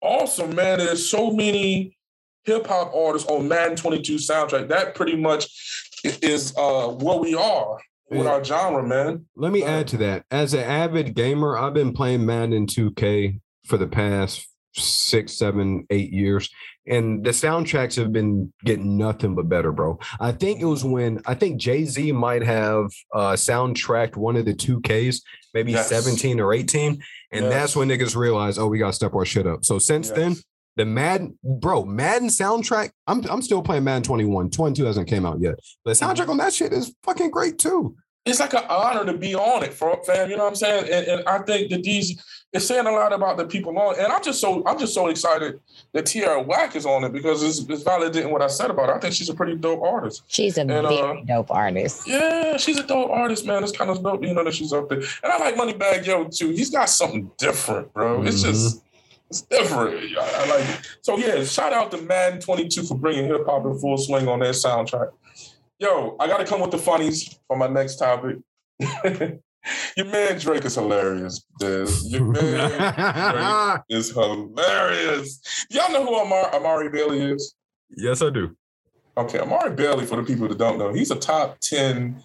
[0.00, 0.78] awesome, man.
[0.78, 1.96] There's so many
[2.44, 4.68] hip hop artists on Madden 22 soundtrack.
[4.68, 7.78] That pretty much is uh where we are
[8.10, 9.24] with our genre, man.
[9.36, 10.24] Let me add to that.
[10.30, 16.12] As an avid gamer, I've been playing Madden 2K for the past six, seven, eight
[16.12, 16.50] years.
[16.86, 19.98] And the soundtracks have been getting nothing but better, bro.
[20.20, 24.44] I think it was when I think Jay Z might have uh, soundtracked one of
[24.44, 25.22] the 2Ks,
[25.54, 25.88] maybe Yes.
[25.88, 27.00] 17 or 18.
[27.30, 27.52] And Yes.
[27.52, 29.64] that's when niggas realized, oh, we got to step our shit up.
[29.64, 30.16] So since Yes.
[30.16, 30.36] then,
[30.76, 34.50] the Madden, bro, Madden soundtrack, I'm, I'm still playing Madden 21.
[34.50, 35.56] 22 hasn't came out yet.
[35.84, 37.94] But the soundtrack on that shit is fucking great too.
[38.24, 40.30] it's like an honor to be on it for fam.
[40.30, 40.84] You know what I'm saying?
[40.90, 42.22] And, and I think that these
[42.54, 43.98] it's saying a lot about the people on.
[43.98, 45.58] And I'm just so I'm just so excited
[45.94, 48.94] that Tierra Whack is on it because it's, it's validating what I said about her.
[48.94, 50.22] I think she's a pretty dope artist.
[50.28, 52.06] She's a And, very uh, dope artist.
[52.06, 53.62] Yeah, she's a dope artist, man.
[53.64, 54.98] It's kind of dope, you know, that she's up there.
[54.98, 56.50] And I like Moneybagg Yo too.
[56.50, 58.22] He's got something different, bro.
[58.22, 58.82] It's just
[59.32, 59.94] it's different.
[60.18, 60.98] I, I like it.
[61.00, 64.40] So yeah, shout out to Madden 22 for bringing hip hop in full swing on
[64.40, 65.10] their soundtrack.
[65.78, 68.36] Yo, I gotta come with the funnies for my next topic.
[69.96, 71.44] Your man Drake is hilarious.
[71.58, 72.12] Diz.
[72.12, 72.70] Your man
[73.86, 75.66] Drake is hilarious.
[75.70, 77.54] Y'all know who Amari, Amari Bailey is?
[77.96, 78.54] yes, I do.
[79.16, 82.22] Okay, Amari Bailey, for the people that don't know, he's a top 10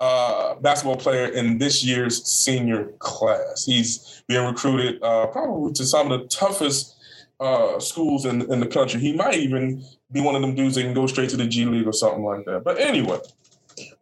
[0.00, 3.64] uh, basketball player in this year's senior class.
[3.64, 6.96] He's being recruited uh, probably to some of the toughest
[7.40, 9.00] uh, schools in, in the country.
[9.00, 11.64] He might even be one of them dudes that can go straight to the G
[11.64, 12.64] League or something like that.
[12.64, 13.18] But anyway,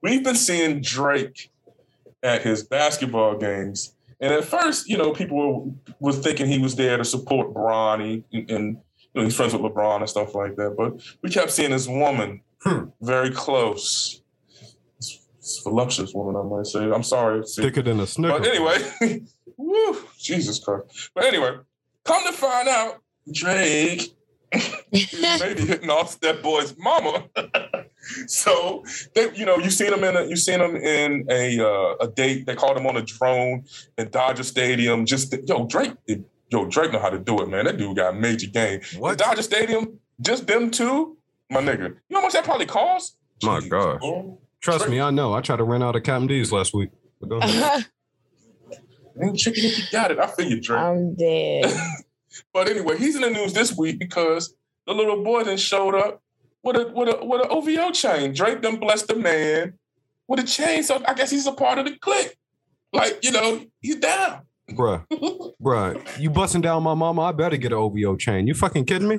[0.03, 1.51] we've been seeing Drake
[2.23, 3.95] at his basketball games.
[4.21, 8.25] And at first, you know, people were, were thinking he was there to support Bronny
[8.33, 8.77] and, and
[9.13, 10.75] you know, he's friends with LeBron and stuff like that.
[10.77, 12.87] But we kept seeing this woman Hmm.
[13.01, 14.23] very close.
[15.47, 16.91] This voluptuous woman, I might say.
[16.91, 17.47] I'm sorry.
[17.47, 17.63] see.
[17.63, 18.37] Thicker than a snicker.
[18.37, 19.23] But anyway,
[19.57, 21.13] woo, Jesus Christ.
[21.15, 21.59] But anyway,
[22.03, 24.13] come to find out, Drake
[24.51, 27.27] is maybe hitting off that boy's mama.
[28.27, 28.85] so
[29.15, 32.09] they, you know, you seen him in a, you seen him in a uh, a
[32.09, 32.47] date.
[32.47, 33.67] They called him on a drone
[33.97, 35.07] in Dodger Stadium.
[35.07, 35.93] Just yo, Drake,
[36.51, 37.67] yo, Drake know how to do it, man.
[37.67, 38.81] That dude got a major game.
[38.99, 39.17] What?
[39.17, 41.17] Dodger Stadium, just them two,
[41.51, 41.91] my nigga.
[41.91, 43.17] You know how much that probably cost?
[43.45, 44.01] My Jesus, gosh.
[44.01, 44.39] boy.
[44.67, 45.33] Trust me, I know.
[45.33, 46.91] I tried to rent out a Captain D's last week.
[47.21, 47.87] But go ahead.
[49.23, 50.19] Ain't chicken if you got it.
[50.19, 50.81] I feel you, Drake.
[50.81, 51.73] I'm dead.
[52.53, 54.55] But anyway, he's in the news this week because
[54.87, 56.23] the little boy then showed up
[56.63, 58.35] with a with a with an OVO chain.
[58.35, 59.79] Drake done blessed the man
[60.29, 60.83] with a chain.
[60.83, 62.37] So I guess he's a part of the clique.
[62.93, 64.43] Like, you know, he's down.
[64.71, 65.07] Bruh,
[65.63, 68.47] bruh, you busting down my mama, I better get an OVO chain.
[68.47, 69.19] You fucking kidding me?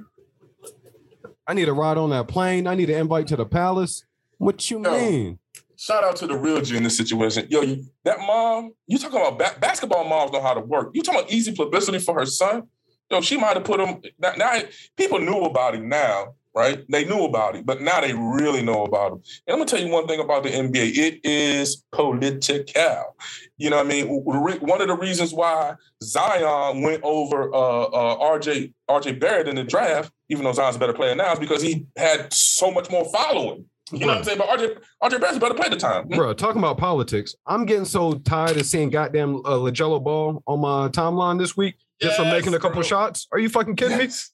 [1.47, 2.67] I need a ride on that plane.
[2.67, 4.05] I need an invite to the palace.
[4.37, 4.91] What you Yo.
[4.91, 5.39] mean?
[5.77, 7.47] Shout out to the real G in this situation.
[7.49, 10.89] Yo, you, that mom, you talking about ba- basketball moms know how to work.
[10.93, 12.63] You talking about easy publicity for her son?
[13.11, 14.01] Yo, she might have put him.
[14.19, 14.59] Now, now
[14.97, 16.83] people knew about him now, right?
[16.89, 19.21] They knew about him, but now they really know about him.
[19.45, 20.97] And I'm gonna tell you one thing about the NBA.
[20.97, 23.15] It is political.
[23.57, 24.07] You know what I mean?
[24.07, 29.63] One of the reasons why Zion went over uh, uh, RJ RJ Barrett in the
[29.63, 33.05] draft, even though Zion's a better player now, is because he had so much more
[33.05, 33.65] following.
[33.91, 34.37] You know what I'm saying?
[34.37, 36.07] But RJ RJ Barrett's better player at the time.
[36.09, 40.59] Bro, talking about politics, I'm getting so tired of seeing goddamn uh, LaMelo Ball on
[40.59, 42.83] my timeline this week just for Yes, making a couple bro.
[42.83, 43.27] shots.
[43.31, 44.31] Are you fucking kidding Yes.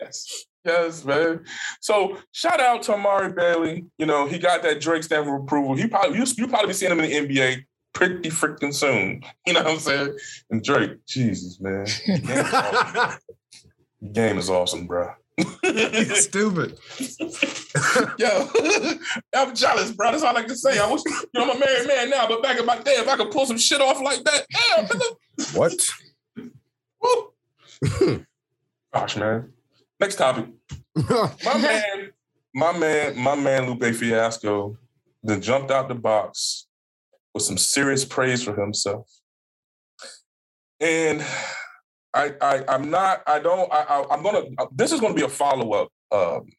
[0.00, 0.44] yes.
[0.64, 1.44] Yes, man.
[1.80, 3.86] So shout out to Amari Bailey.
[3.96, 5.74] You know, he got that Drake stamp of approval.
[5.74, 7.64] He probably you you probably be seeing him in the NBA
[7.94, 9.22] pretty freaking soon.
[9.46, 10.18] You know what I'm saying?
[10.50, 11.86] And Drake, Jesus, man.
[12.06, 13.20] Game is awesome,
[14.02, 15.10] The game is awesome bro.
[15.62, 16.04] me?
[16.16, 16.78] Stupid.
[18.18, 18.48] Yo,
[19.34, 20.10] I'm jealous, bro.
[20.10, 20.78] That's all I can say.
[20.78, 23.08] I wish, you know, I'm a married man now, but back in my day, if
[23.08, 25.16] I could pull some shit off like that, damn, nigga.
[25.56, 25.80] What?
[28.92, 29.52] Gosh, man.
[29.98, 30.46] Next topic.
[30.96, 32.10] My man,
[32.54, 34.76] my man, my man Lupe Fiasco
[35.22, 36.66] then jumped out the box
[37.34, 39.08] with some serious praise for himself.
[40.80, 41.22] And
[42.14, 44.42] I, I I'm not, I don't, I, I I'm gonna
[44.72, 46.50] this is gonna be a follow-up um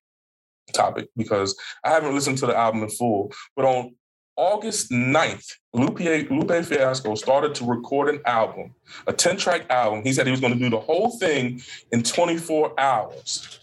[0.74, 3.96] topic because I haven't listened to the album in full, but on
[4.38, 8.74] August 9th, Lupe, Lupe Fiasco started to record an album,
[9.06, 10.04] a 10-track album.
[10.04, 13.60] He said he was going to do the whole thing in 24 hours.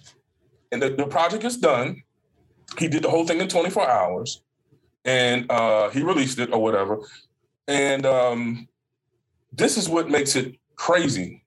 [0.70, 2.02] And the, the project is done.
[2.78, 4.42] He did the whole thing in 24 hours.
[5.04, 6.98] And uh, he released it or whatever.
[7.66, 8.68] And um,
[9.52, 11.42] this is what makes it crazy.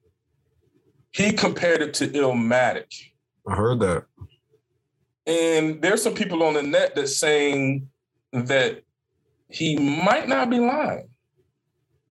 [1.11, 2.91] He compared it to Illmatic.
[3.47, 4.05] I heard that.
[5.25, 7.89] And there's some people on the net that's saying
[8.31, 8.83] that
[9.49, 11.09] he might not be lying.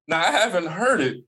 [0.06, 1.24] Now, I haven't heard it,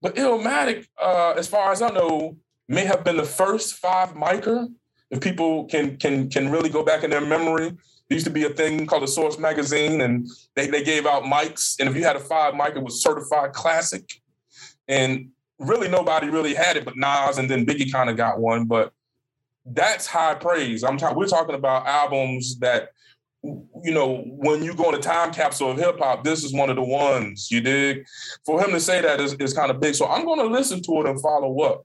[0.00, 2.36] but Illmatic, uh, as far as I know,
[2.68, 4.68] may have been the first five micer.
[5.10, 8.44] If people can can can really go back in their memory, there used to be
[8.44, 11.74] a thing called the Source Magazine, and they, they gave out mics.
[11.78, 14.04] And if you had a five mic, it was certified classic.
[14.88, 15.31] And
[15.62, 18.66] really nobody really had it but Nas, and then Biggie kind of got one.
[18.66, 18.92] But
[19.64, 20.82] that's high praise.
[20.82, 21.16] I'm talking.
[21.16, 22.88] We're talking about albums that,
[23.42, 26.70] you know, when you go in a time capsule of hip hop, this is one
[26.70, 27.48] of the ones.
[27.50, 28.04] You dig?
[28.44, 29.94] For him to say that is, is kind of big.
[29.94, 31.84] So I'm going to listen to it and follow up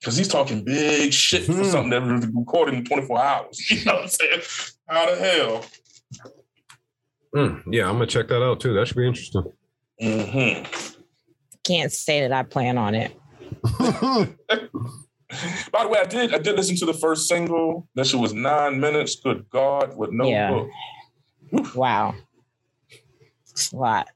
[0.00, 1.64] because he's talking big shit for Hmm.
[1.64, 3.58] something that was recorded in 24 hours.
[3.70, 4.40] You know what I'm saying?
[4.88, 5.64] How the hell?
[7.34, 8.74] Mm, yeah, I'm gonna check that out too.
[8.74, 9.44] That should be interesting.
[10.00, 10.91] hmm
[11.64, 13.12] Can't say that I plan on it.
[15.70, 17.88] By the way, I did I did listen to the first single.
[17.94, 19.16] That shit was nine minutes.
[19.16, 20.50] Good God, with no Yeah.
[21.52, 21.74] book.
[21.74, 22.14] Wow.
[23.50, 24.08] It's a lot.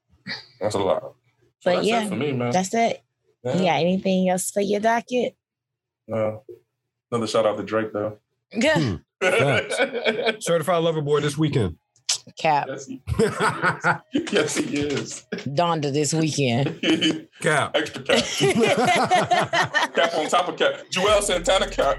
[0.60, 1.02] That's a lot.
[1.02, 1.14] So
[1.64, 2.50] But that's yeah, it for me, man.
[2.50, 3.02] That's it.
[3.44, 3.52] Yeah.
[3.56, 5.36] You got anything else for your docket?
[6.12, 6.38] Uh,
[7.10, 8.18] another shout out to Drake though.
[8.60, 9.00] Good.
[10.42, 11.76] Certified lover boy this weekend.
[12.36, 12.66] Cap.
[12.68, 13.00] yes, he,
[14.32, 15.24] yes, he is.
[15.30, 16.80] Donda this weekend.
[17.40, 17.70] Cap.
[17.74, 18.24] Extra cap.
[19.94, 20.74] cap on top of cap.
[20.90, 21.98] Joel Santana cap.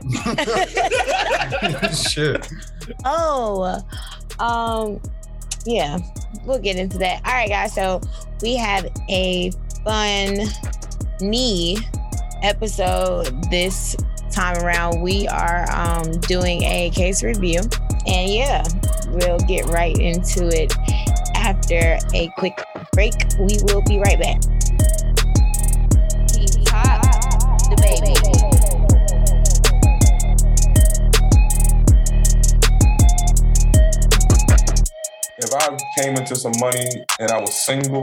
[1.93, 2.49] Shit.
[3.05, 3.79] oh,
[4.39, 4.99] um,
[5.65, 5.97] yeah,
[6.45, 7.21] we'll get into that.
[7.25, 7.73] All right, guys.
[7.73, 8.01] So
[8.41, 9.51] we have a
[9.83, 10.39] fun
[11.21, 11.77] knee
[12.43, 13.95] episode this
[14.31, 15.01] time around.
[15.01, 17.61] We are um doing a case review,
[18.05, 18.63] and yeah,
[19.11, 20.73] we'll get right into it
[21.35, 22.57] after a quick
[22.93, 23.13] break.
[23.39, 24.41] We will be right back.
[26.33, 27.01] Keep top
[27.69, 28.67] the baby.
[35.39, 38.01] if I came into some money and I was single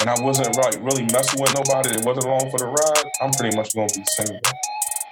[0.00, 3.30] and I wasn't like really messing with nobody that wasn't along for the ride, I'm
[3.32, 4.40] pretty much gonna be single.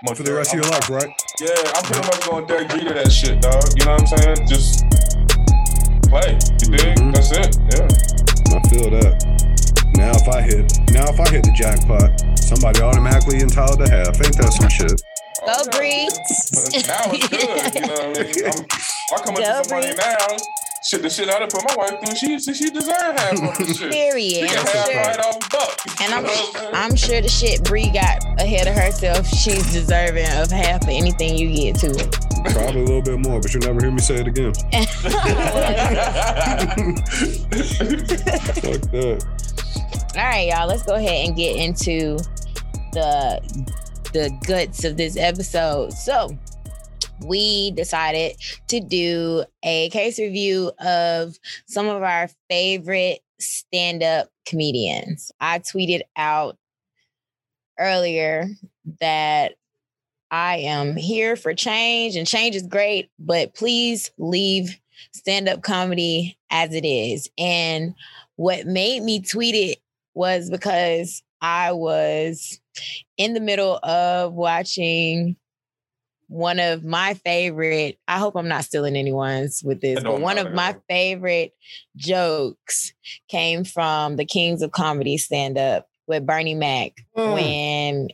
[0.04, 1.08] Much For the rest of your life, right?
[1.40, 3.64] Yeah, I'm pretty much gonna Derek Jeter that shit, dog.
[3.74, 4.48] You know what I'm saying?
[4.48, 4.84] Just
[6.14, 6.38] play.
[6.62, 6.94] You dig?
[6.98, 7.10] Mhm.
[7.14, 7.50] That's it.
[7.74, 8.54] Yeah.
[8.54, 9.14] I feel that.
[9.98, 14.14] Now if I hit now if I hit the jackpot, somebody automatically entitled to half.
[14.22, 14.94] Ain't that some shit?
[15.42, 15.76] Go Oh, yeah.
[15.76, 16.86] Breeds.
[16.86, 17.74] now it's good.
[17.74, 18.46] You know what I mean?
[18.46, 18.62] I'm,
[19.10, 19.98] I come Go into some money Breeds.
[19.98, 20.63] now.
[20.84, 23.74] Shit, the shit I done put my wife through, she she deserve half of the
[23.74, 23.90] shit.
[23.92, 24.30] Period.
[24.30, 26.00] She And can I'm have sure, right off buck.
[26.02, 29.26] and I'm, know I'm sure the shit Bree got ahead of herself.
[29.26, 31.94] She's deserving of half of anything you get too.
[32.52, 34.52] Probably a little bit more, but you'll never hear me say it again.
[38.60, 39.24] Fuck that.
[40.16, 40.68] All right, y'all.
[40.68, 42.18] Let's go ahead and get into
[42.92, 43.40] the
[44.12, 45.92] the guts of this episode.
[45.94, 46.36] So
[47.20, 48.36] we decided
[48.68, 55.32] to do a case review of some of our favorite stand-up comedians.
[55.40, 56.56] I tweeted out
[57.78, 58.46] earlier
[59.00, 59.54] that
[60.30, 64.78] I am here for change and change is great, but please leave
[65.12, 67.30] stand-up comedy as it is.
[67.38, 67.94] And
[68.36, 69.78] what made me tweet it
[70.14, 72.60] was because I was
[73.16, 75.36] in the middle of watching
[76.28, 80.52] one of my favorite, I hope I'm not stealing anyone's with this, but one of
[80.52, 81.52] my favorite
[81.96, 82.92] jokes
[83.28, 87.34] came from the Kings of Comedy stand up with Bernie Mac Mm.
[87.34, 88.08] when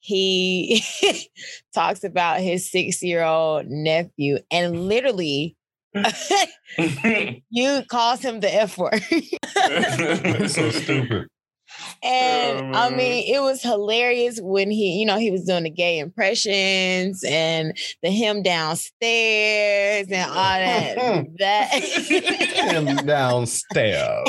[0.00, 0.82] he
[1.74, 5.56] talks about his six year old nephew and literally
[6.78, 9.02] you calls him the F word.
[9.10, 11.26] It's so stupid.
[12.02, 15.70] And Oh, I mean, it was hilarious when he, you know, he was doing the
[15.70, 21.26] gay impressions and the him downstairs and all that.
[21.38, 21.68] that
[22.72, 24.28] Him downstairs.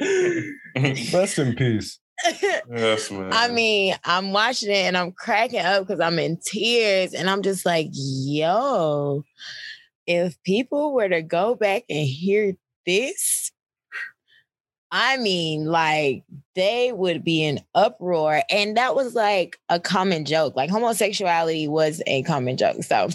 [1.12, 1.98] Rest in peace.
[2.70, 3.30] yes, man.
[3.32, 7.42] I mean, I'm watching it and I'm cracking up because I'm in tears and I'm
[7.42, 9.24] just like, yo,
[10.06, 12.54] if people were to go back and hear
[12.86, 13.52] this,
[14.92, 16.24] I mean, like
[16.54, 18.42] they would be in uproar.
[18.50, 20.56] And that was like a common joke.
[20.56, 22.82] Like homosexuality was a common joke.
[22.82, 23.08] So,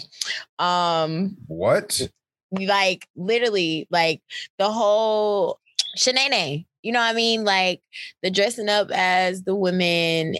[0.58, 2.08] um, What?
[2.52, 4.22] like literally like
[4.58, 5.58] the whole
[5.98, 7.82] shenane you know what i mean like
[8.22, 10.36] the dressing up as the women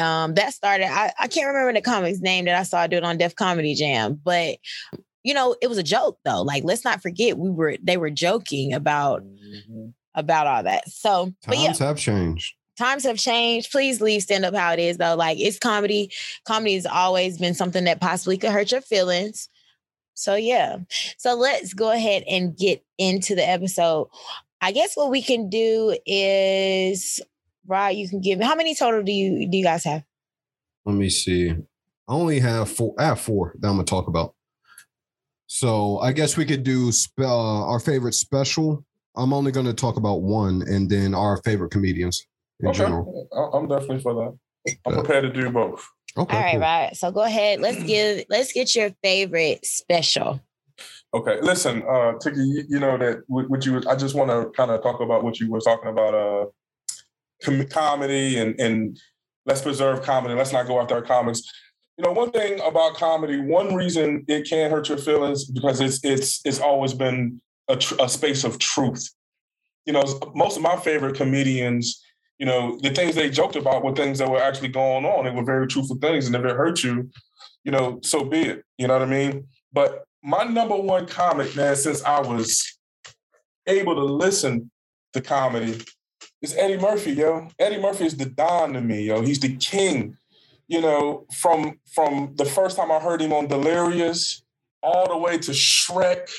[0.00, 3.04] um that started I, I can't remember the comic's name that i saw do it
[3.04, 4.56] on def comedy jam but
[5.22, 8.10] you know it was a joke though like let's not forget we were they were
[8.10, 9.22] joking about
[10.14, 12.54] about all that so but yeah Times have changed.
[12.78, 13.70] times have changed.
[13.70, 15.14] Please leave stand up how it is though.
[15.14, 16.10] Like it's comedy.
[16.46, 19.48] Comedy has always been something that possibly could hurt your feelings.
[20.14, 20.78] So yeah.
[21.18, 24.08] So let's go ahead and get into the episode.
[24.60, 27.20] I guess what we can do is
[27.66, 30.02] Rod, you can give me how many total do you do you guys have?
[30.84, 31.50] Let me see.
[31.50, 32.94] I only have four.
[32.98, 34.34] I have four that I'm gonna talk about.
[35.46, 38.84] So I guess we could do spe- uh, our favorite special.
[39.16, 42.26] I'm only gonna talk about one, and then our favorite comedians
[42.60, 42.78] in okay.
[42.78, 43.28] general.
[43.32, 44.76] I- I'm definitely for that.
[44.86, 45.86] I'm prepared to do both.
[46.16, 46.36] Okay.
[46.36, 46.60] All right, cool.
[46.60, 46.96] right.
[46.96, 47.60] So go ahead.
[47.60, 50.40] Let's give let's get your favorite special.
[51.12, 53.82] Okay, listen, uh, Tiki, you, you know that what what you.
[53.88, 56.46] I just want to kind of talk about what you were talking about, uh,
[57.42, 58.98] com- comedy and and
[59.46, 60.34] let's preserve comedy.
[60.34, 61.42] Let's not go after our comics.
[61.96, 66.04] You know, one thing about comedy, one reason it can hurt your feelings because it's
[66.04, 69.08] it's it's always been a, tr- a space of truth.
[69.86, 70.02] You know,
[70.34, 72.02] most of my favorite comedians,
[72.38, 75.24] you know, the things they joked about were things that were actually going on.
[75.24, 77.10] They were very truthful things, and if it hurt you,
[77.64, 78.64] you know, so be it.
[78.78, 79.46] You know what I mean?
[79.72, 82.78] But my number one comic, man, since I was
[83.66, 84.70] able to listen
[85.12, 85.80] to comedy,
[86.40, 87.48] is Eddie Murphy, yo.
[87.58, 89.22] Eddie Murphy is the Don to me, yo.
[89.22, 90.16] He's the king.
[90.66, 94.42] You know, from from the first time I heard him on Delirious,
[94.82, 96.30] all the way to Shrek,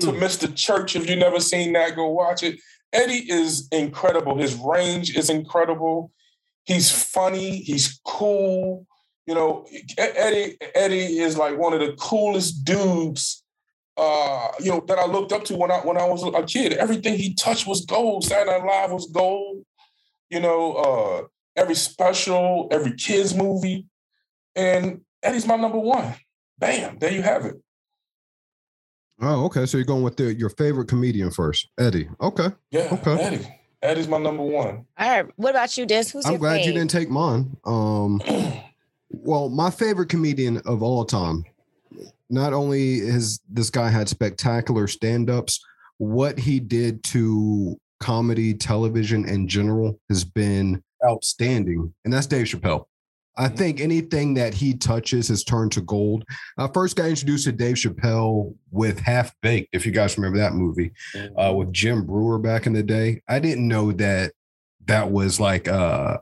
[0.00, 0.54] to Mr.
[0.54, 0.96] Church.
[0.96, 2.58] If you've never seen that, go watch it.
[2.92, 4.38] Eddie is incredible.
[4.38, 6.12] His range is incredible.
[6.64, 7.58] He's funny.
[7.58, 8.86] He's cool.
[9.26, 9.66] You know,
[9.98, 13.42] Eddie Eddie is like one of the coolest dudes.
[13.96, 16.74] Uh, you know that I looked up to when I when I was a kid.
[16.74, 18.24] Everything he touched was gold.
[18.24, 19.64] Saturday Night Live was gold.
[20.30, 21.22] You know, uh,
[21.56, 23.86] every special, every kids movie,
[24.54, 26.14] and Eddie's my number one.
[26.58, 26.98] Bam!
[26.98, 27.54] There you have it.
[29.20, 29.66] Oh, okay.
[29.66, 32.08] So you're going with the, your favorite comedian first, Eddie.
[32.20, 32.48] Okay.
[32.70, 33.20] Yeah, Okay.
[33.22, 33.60] Eddie.
[33.82, 34.86] Eddie's my number one.
[34.98, 35.26] All right.
[35.36, 36.04] What about you, Des?
[36.10, 37.54] Who's I'm your glad you didn't take mine.
[37.66, 38.20] Um,
[39.10, 41.44] well, my favorite comedian of all time.
[42.30, 45.62] Not only has this guy had spectacular stand-ups,
[45.98, 52.86] what he did to comedy, television in general has been outstanding, and that's Dave Chappelle.
[53.36, 56.24] I think anything that he touches has turned to gold.
[56.56, 60.54] I first got introduced to Dave Chappelle with Half Baked, if you guys remember that
[60.54, 60.92] movie
[61.36, 63.22] uh, with Jim Breuer back in the day.
[63.28, 64.32] I didn't know that
[64.86, 66.18] that was like uh,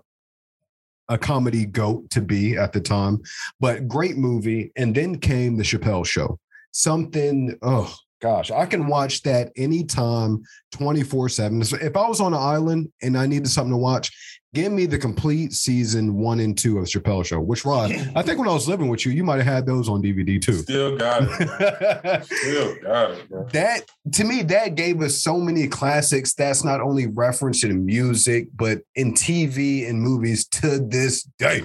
[1.08, 3.20] a comedy goat to be at the time,
[3.60, 4.72] but great movie.
[4.76, 6.38] And then came the Chappelle Show.
[6.70, 11.60] Something, oh gosh, I can watch that anytime, 24 7.
[11.60, 14.98] If I was on an island and I needed something to watch, give me the
[14.98, 18.52] complete season one and two of the Chappelle Show, which Rod, I think when I
[18.52, 20.52] was living with you, you might have had those on DVD too.
[20.54, 22.24] Still got it.
[22.26, 23.44] Still got it, bro.
[23.52, 23.82] that
[24.12, 28.80] to me that gave us so many classics that's not only referenced in music but
[28.94, 31.62] in tv and movies to this day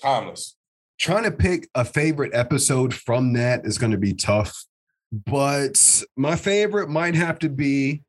[0.00, 0.56] Timeless.
[0.98, 4.64] trying to pick a favorite episode from that is going to be tough
[5.26, 8.02] but my favorite might have to be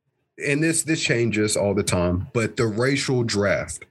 [0.46, 3.84] and this this changes all the time but the racial draft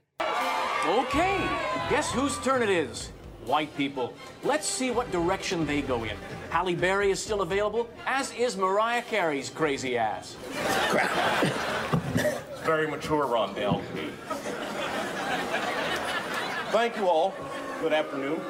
[1.94, 3.10] guess whose turn it is?
[3.46, 4.12] White people.
[4.42, 6.16] Let's see what direction they go in.
[6.50, 10.34] Halle Berry is still available, as is Mariah Carey's crazy ass.
[12.16, 13.80] It's very mature, Ron Rondell.
[16.72, 17.32] Thank you all.
[17.80, 18.40] Good afternoon.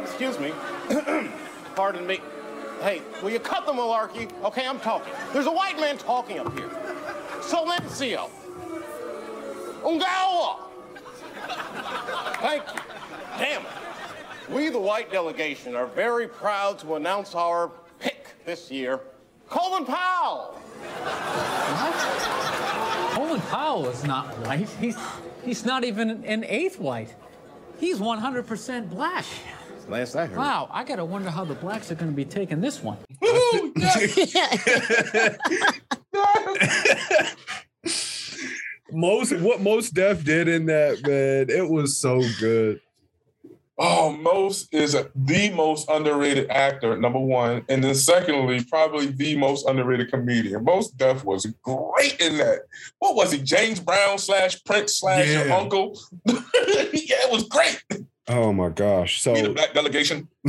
[0.00, 0.52] Excuse me.
[1.74, 2.20] Pardon me.
[2.82, 4.30] Hey, will you cut the malarkey?
[4.44, 5.12] Okay, I'm talking.
[5.32, 6.68] There's a white man talking up here.
[7.40, 8.30] Silencio.
[9.82, 10.71] Ungawa.
[12.40, 12.80] Thank you.
[13.38, 13.68] Damn it.
[14.50, 19.00] We, the white delegation, are very proud to announce our pick this year,
[19.48, 20.54] Colin Powell.
[21.04, 21.94] What?
[23.14, 24.68] Colin Powell is not white.
[24.80, 24.96] He's
[25.44, 27.14] he's not even an eighth white.
[27.78, 29.24] He's 100% black.
[29.88, 30.38] Last I heard.
[30.38, 32.98] Wow, I gotta wonder how the blacks are gonna be taking this one.
[33.20, 34.36] Woo, yes.
[38.92, 42.80] most what Mos Def did in that man it was so good
[43.78, 47.64] Oh, Most is a, the most underrated actor, number one.
[47.68, 50.62] And then secondly, probably the most underrated comedian.
[50.62, 52.60] Mos Def was great in that.
[52.98, 53.38] What was he?
[53.38, 55.98] James Brown slash Prince slash your uncle?
[56.26, 56.36] yeah,
[56.92, 57.82] it was great.
[58.28, 60.28] oh my gosh so the black delegation.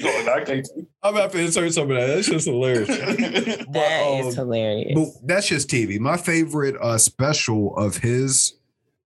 [0.00, 0.68] He going, I can't.
[1.02, 3.66] I'm about to insert some of that that's just hilarious it.
[3.72, 4.92] That um, is hilarious.
[4.94, 5.98] But that's just TV.
[5.98, 8.54] My favorite uh, special of his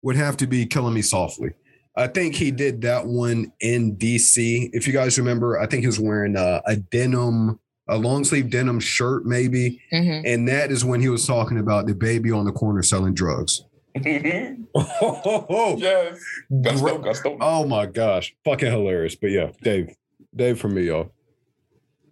[0.03, 1.51] would have to be Killing Me Softly.
[1.97, 4.71] I think he did that one in DC.
[4.73, 8.51] If you guys remember, I think he was wearing uh, a denim, a long sleeve
[8.51, 9.81] denim shirt, maybe.
[9.93, 10.23] Mhm.
[10.27, 13.63] And that is when he was talking about the baby on the corner selling drugs.
[14.05, 16.19] oh, yes.
[16.63, 17.39] Gusto, gusto.
[17.41, 18.35] oh my gosh.
[18.45, 19.15] Fucking hilarious.
[19.15, 19.95] But yeah, Dave.
[20.35, 21.13] Dave for me, y'all.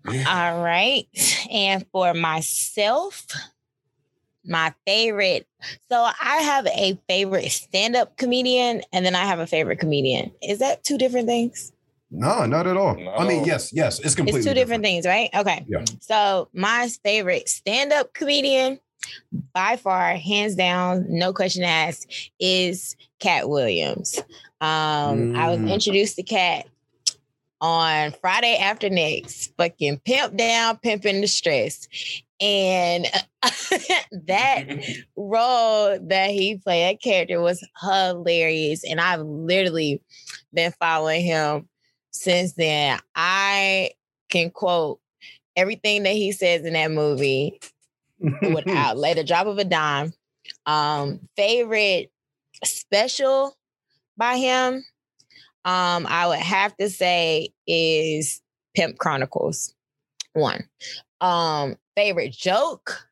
[0.07, 1.07] All right.
[1.51, 3.27] And for myself,
[4.45, 5.47] my favorite.
[5.91, 10.33] So I have a favorite stand-up comedian and then I have a favorite comedian.
[10.43, 11.73] Is that two different things?
[12.11, 12.97] No, not at all.
[13.17, 15.31] I mean, yes, yes, it's completely it's two different things, right?
[15.35, 15.65] Okay.
[15.69, 15.85] Yeah.
[16.01, 18.81] So my favorite stand-up comedian
[19.55, 24.19] by far, hands down, no question asked, is Katt Williams.
[24.61, 25.73] Um, I was Mm.
[25.73, 26.67] introduced to Katt
[27.63, 31.87] on Friday after next, fucking pimp down, pimping the stress.
[32.41, 33.07] And
[34.27, 34.65] that
[35.17, 38.83] role that he played, that character was hilarious.
[38.85, 40.03] And I've literally
[40.53, 41.69] been following him
[42.11, 42.99] since then.
[43.15, 43.93] I
[44.29, 44.99] can quote
[45.55, 47.61] everything that he says in that movie
[48.53, 50.13] without let a drop of a dime.
[50.67, 52.11] Um, favorite
[52.65, 53.57] special
[54.17, 54.85] by him,
[55.65, 58.41] um, I would have to say is
[58.75, 59.75] Pimp Chronicles.
[60.33, 60.65] One.
[61.21, 63.07] Um, favorite joke.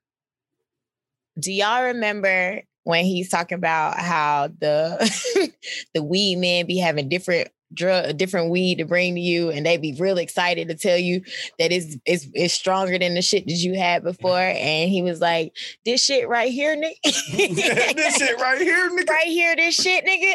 [1.39, 5.53] Do y'all remember when he's talking about how the
[5.95, 9.65] the weed men be having different drug a different weed to bring to you and
[9.65, 11.23] they'd be real excited to tell you
[11.59, 15.21] that it's it's, it's stronger than the shit that you had before and he was
[15.21, 15.55] like
[15.85, 19.09] this shit right here nigga this shit right here, nigga.
[19.09, 20.35] right here this shit nigga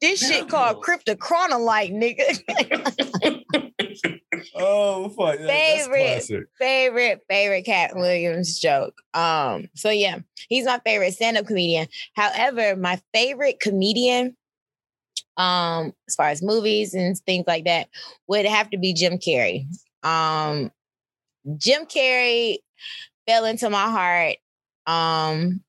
[0.00, 3.40] this shit called cryptochronolite nigga
[4.54, 5.38] Oh fuck.
[5.38, 6.24] Favorite.
[6.58, 8.94] favorite favorite Katt Williams joke.
[9.12, 10.18] Um, so yeah,
[10.48, 11.88] he's my favorite stand-up comedian.
[12.14, 14.36] However, my favorite comedian,
[15.36, 17.88] um, as far as movies and things like that,
[18.28, 19.66] would have to be Jim Carrey.
[20.02, 20.70] Um,
[21.56, 22.58] Jim Carrey
[23.26, 24.36] fell into my heart
[24.86, 25.62] um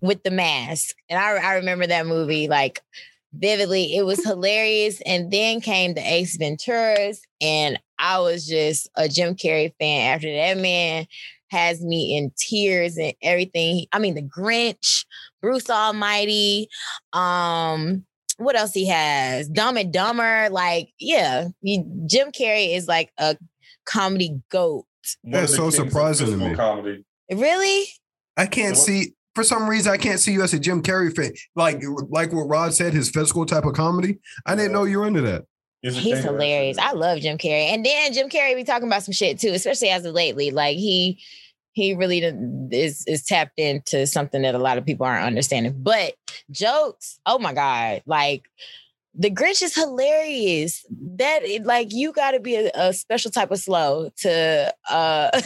[0.00, 0.96] with the mask.
[1.08, 2.80] And I, I remember that movie like
[3.32, 3.96] vividly.
[3.96, 5.00] It was hilarious.
[5.04, 10.32] And then came the Ace Venturas, and I was just a Jim Carrey fan after
[10.32, 11.06] that man
[11.50, 13.84] has me in tears and everything.
[13.92, 15.04] I mean, the Grinch,
[15.42, 16.68] Bruce Almighty,
[17.12, 18.06] um,
[18.44, 19.48] what else he has?
[19.48, 20.48] Dumb and Dumber.
[20.50, 23.36] Like, yeah, he- Jim Carrey is like a
[23.84, 24.86] comedy goat.
[25.24, 26.54] That's so surprising to physical me.
[26.54, 27.04] Comedy.
[27.32, 27.86] Really?
[28.36, 31.32] I can't see for some reason I can't see you as a Jim Carrey fan.
[31.56, 34.18] Like like what Rod said, his physical type of comedy.
[34.46, 35.44] I didn't know you were into that.
[35.82, 36.78] He's, He's king of that hilarious.
[36.78, 37.72] I love Jim Carrey.
[37.72, 40.52] And then Jim Carrey be talking about some shit too, especially as of lately.
[40.52, 41.20] Like he
[41.72, 42.18] he really
[42.70, 45.74] is is tapped into something that a lot of people aren't understanding.
[45.76, 46.14] But
[46.50, 48.44] jokes, oh my god, like
[49.14, 50.84] the Grinch is hilarious.
[51.16, 55.30] That like you got to be a, a special type of slow to uh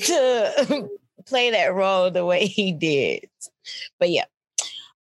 [0.00, 0.88] to
[1.26, 3.28] play that role the way he did.
[3.98, 4.24] But yeah.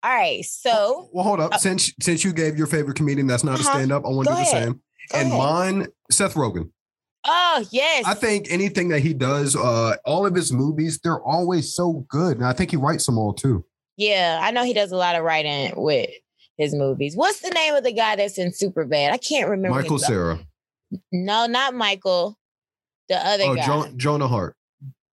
[0.04, 0.44] All right.
[0.46, 1.54] So Well, hold up.
[1.54, 3.74] Uh, since since you gave your favorite comedian that's not a Uh-huh.
[3.74, 4.64] stand up, I want to do the ahead.
[4.64, 4.74] same.
[5.12, 5.38] go and ahead.
[5.40, 6.70] mine, Seth Rogen.
[7.28, 8.06] Oh yes.
[8.06, 12.38] I think anything that he does, uh, all of his movies, they're always so good.
[12.38, 13.66] And I think he writes them all too.
[13.98, 16.10] Yeah, I know he does a lot of writing with
[16.58, 17.16] his movies.
[17.16, 19.12] What's the name of the guy that's in Superbad?
[19.12, 19.78] I can't remember.
[19.82, 20.40] Michael Cera.
[21.12, 22.38] No, not Michael.
[23.10, 24.56] The other Oh, guy, jo- Jonah Hart.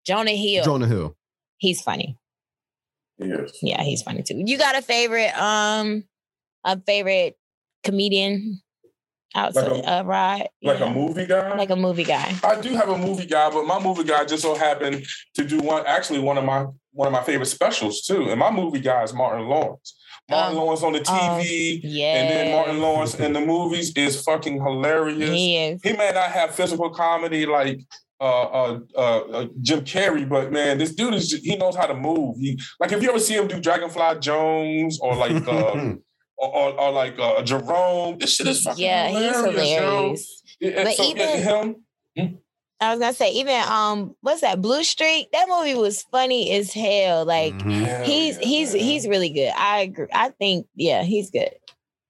[0.05, 0.64] Jonah Hill.
[0.64, 1.16] Jonah Hill.
[1.57, 2.18] He's funny.
[3.18, 3.51] Yes.
[3.62, 4.41] Yeah, he's funny too.
[4.45, 6.05] You got a favorite, um,
[6.64, 7.38] a favorite
[7.84, 8.62] comedian
[9.36, 10.48] outside Like a- uh, Rod?
[10.64, 10.86] Like Yeah.
[10.92, 11.56] a movie guy.
[11.58, 12.36] like a movie guy.
[12.44, 15.06] I do have a movie guy, but my movie guy just so happened
[15.36, 18.30] to do one actually one of my one of my favorite specials too.
[18.30, 19.96] And my movie guy is Martin Lawrence.
[20.30, 20.64] Martin Oh.
[20.66, 24.62] Lawrence on the Oh, TV, Yeah, and then Martin Lawrence in the movies is fucking
[24.62, 25.30] hilarious.
[25.30, 25.82] He is.
[25.84, 27.80] He may not have physical comedy like
[28.22, 29.00] uh, uh, uh,
[29.32, 32.36] uh, Jim Carrey, but man, this dude is he knows how to move.
[32.38, 35.94] He like if you ever see him do Dragonfly Jones or like uh,
[36.40, 39.70] or, or, or like uh, Jerome, this shit is fucking Yeah, he's hilarious.
[39.70, 39.82] yo.
[39.82, 40.44] hilarious.
[40.60, 41.76] Yeah, But so, yeah, even-
[42.16, 42.38] him,
[42.82, 44.62] I was gonna say, even um, what's that?
[44.62, 45.32] Blue Streak.
[45.34, 47.26] That movie was funny as hell.
[47.26, 47.84] Like Mhm.
[47.86, 48.84] Hell he's yeah, he's man.
[48.84, 49.52] he's really good.
[49.58, 50.08] I agree.
[50.14, 51.52] I think yeah, he's good.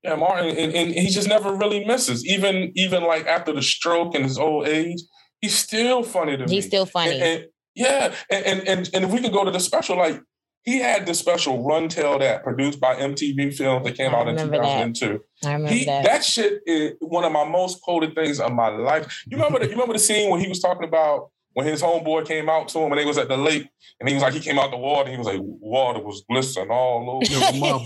[0.04, 2.24] Yeah, Martin, and, and he just never really misses.
[2.26, 5.02] Even even like after the stroke and his old age,
[5.42, 6.54] he's still funny to me.
[6.56, 7.14] He's still funny.
[7.14, 10.22] And, and- yeah, and, and and and if we can go to the special, like
[10.64, 14.58] he had the special Runteldat produced by MTV Films that came I out in remember
[14.58, 14.94] that.
[14.96, 15.24] 2002.
[15.46, 16.04] I remember He, that.
[16.06, 16.24] that.
[16.24, 19.24] shit is one of my most quoted things of my life.
[19.28, 22.26] You remember the, you remember the scene when he was talking about when his homeboy
[22.28, 23.68] came out to him and they was at the lake
[24.00, 26.24] and he was like he came out the water and he was like water was
[26.30, 27.24] glistening all over.
[27.26, 27.80] It was my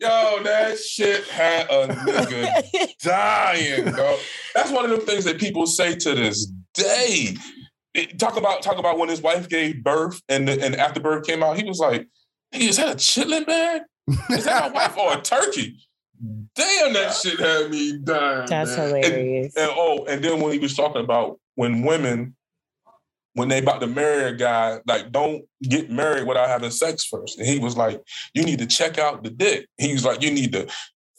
[0.00, 4.18] Yo, that shit had a nigga dying, dog.
[4.54, 7.36] That's one of the things that people say to this day.
[7.96, 11.26] It- talk about talk about when his wife gave birth and the, and after birth
[11.26, 12.06] came out, he was like,
[12.50, 13.82] "Hey, is that a chitlin bag?
[14.30, 15.78] Is that my wife or a turkey?"
[16.54, 18.46] Damn, that shit had me dying.
[18.48, 18.94] That's man.
[18.94, 19.56] And- hilarious.
[19.56, 22.36] and oh, and then when he was talking about when women,
[23.34, 27.38] when they about to marry a guy, like don't get married without having sex first.
[27.38, 28.00] And he was like,
[28.34, 29.66] you need to check out the dick.
[29.78, 30.68] He was like, you need to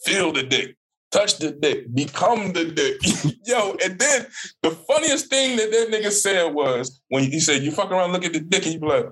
[0.04, 0.77] feel the dick,
[1.12, 3.00] touch the dick, become the dick.
[3.46, 4.28] Yo, and then
[4.62, 8.26] the funniest thing that that nigga said was when he said, you fuck around, look
[8.26, 9.06] at the dick, and you be like,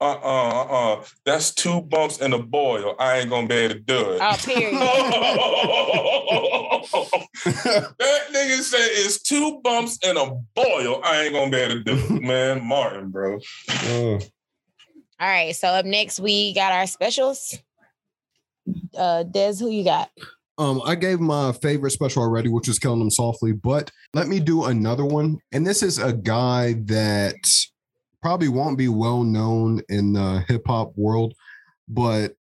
[0.00, 2.94] uh-uh, uh-uh, that's two bumps and a boil.
[3.00, 4.20] I ain't gonna be able to do it.
[4.22, 4.74] oh, period.
[7.98, 11.00] that nigga said it's two bumps and a boil.
[11.02, 12.64] I ain't gonna be able to do it, man.
[12.64, 13.40] Martin, bro.
[13.68, 14.30] Mm.
[15.20, 15.56] All right.
[15.56, 17.58] So up next we got our specials.
[18.96, 20.10] Uh Des, who you got?
[20.58, 24.40] Um, I gave my favorite special already, which is Killing Them Softly, but let me
[24.40, 25.38] do another one.
[25.52, 27.36] And this is a guy that
[28.20, 31.34] probably won't be well known in the hip hop world,
[31.88, 32.34] but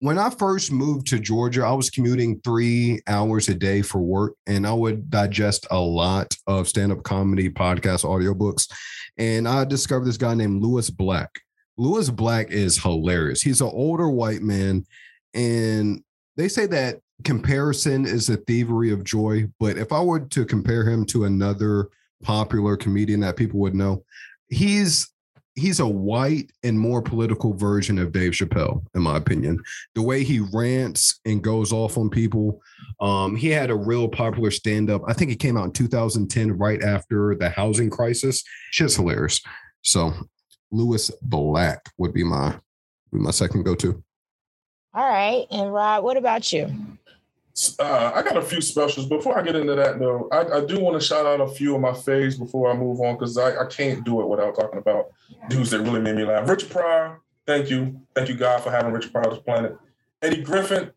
[0.00, 4.34] when I first moved to Georgia, I was commuting three hours a day for work,
[4.46, 8.66] and I would digest a lot of stand up comedy, podcasts, audiobooks.
[9.18, 11.28] And I discovered this guy named Lewis Black.
[11.76, 13.42] Lewis Black is hilarious.
[13.42, 14.86] He's an older white man,
[15.34, 16.02] and
[16.36, 19.46] they say that comparison is a thievery of joy.
[19.58, 21.88] But if I were to compare him to another
[22.22, 24.04] popular comedian that people would know,
[24.48, 25.08] he's
[25.56, 29.58] he's a white and more political version of Dave Chappelle, in my opinion.
[29.94, 32.60] The way he rants and goes off on people.
[33.00, 35.02] Um, he had a real popular stand-up.
[35.06, 38.42] I think it came out in 2010, right after the housing crisis.
[38.70, 39.40] Shit's hilarious.
[39.82, 40.12] So
[40.70, 42.58] Lewis Black would be my
[43.12, 44.02] be my second go-to.
[44.92, 45.46] All right.
[45.50, 46.68] And Rod, what about you?
[47.78, 49.06] Uh, I got a few specials.
[49.06, 51.74] Before I get into that, though, I, I do want to shout out a few
[51.74, 54.78] of my faves before I move on because I, I can't do it without talking
[54.78, 55.06] about
[55.48, 56.48] dudes that really made me laugh.
[56.48, 58.00] Richard Pryor, thank you.
[58.14, 59.76] Thank you, God, for having Richard Pryor on this planet.
[60.22, 60.90] Eddie Griffin,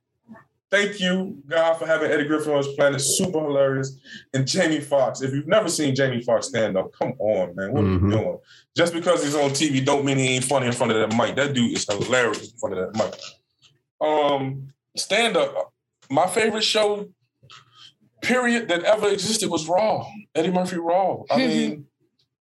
[0.72, 3.02] thank you, God, for having Eddie Griffin on this planet.
[3.02, 3.98] Super hilarious.
[4.34, 5.22] And Jamie Foxx.
[5.22, 7.74] If you've never seen Jamie Foxx stand up, come on, man.
[7.74, 7.88] What Mhm.
[8.02, 8.38] are you doing?
[8.78, 11.36] Just because he's on TV don't mean he ain't funny in front of that mic.
[11.36, 13.20] That dude is hilarious in front of that mic.
[14.04, 15.74] Um, stand up.
[16.10, 17.10] My favorite show,
[18.22, 20.06] period, that ever existed was Raw.
[20.36, 21.24] Eddie Murphy Raw.
[21.32, 21.86] I mean,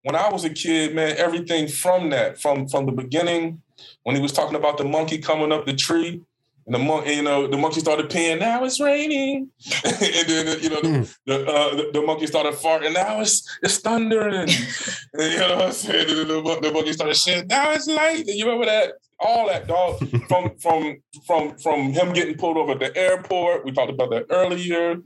[0.03, 3.63] when I was a kid, man, everything from that, from from the beginning,
[4.03, 6.23] when he was talking about the monkey coming up the tree,
[6.67, 8.41] and the monkey, you know, the monkey started peeing.
[8.41, 9.49] Now it's raining,
[9.85, 12.95] and then you know the the, uh, the, the monkey started farting.
[12.95, 16.09] Now it's it's thundering, and you know what I'm saying.
[16.09, 17.49] The, the, the monkey started shitting.
[17.49, 18.25] Now it's light.
[18.27, 18.95] You remember that?
[19.23, 19.99] All that dog
[20.29, 20.97] from from
[21.27, 23.65] from from him getting pulled over at the airport.
[23.65, 24.97] We talked about that earlier.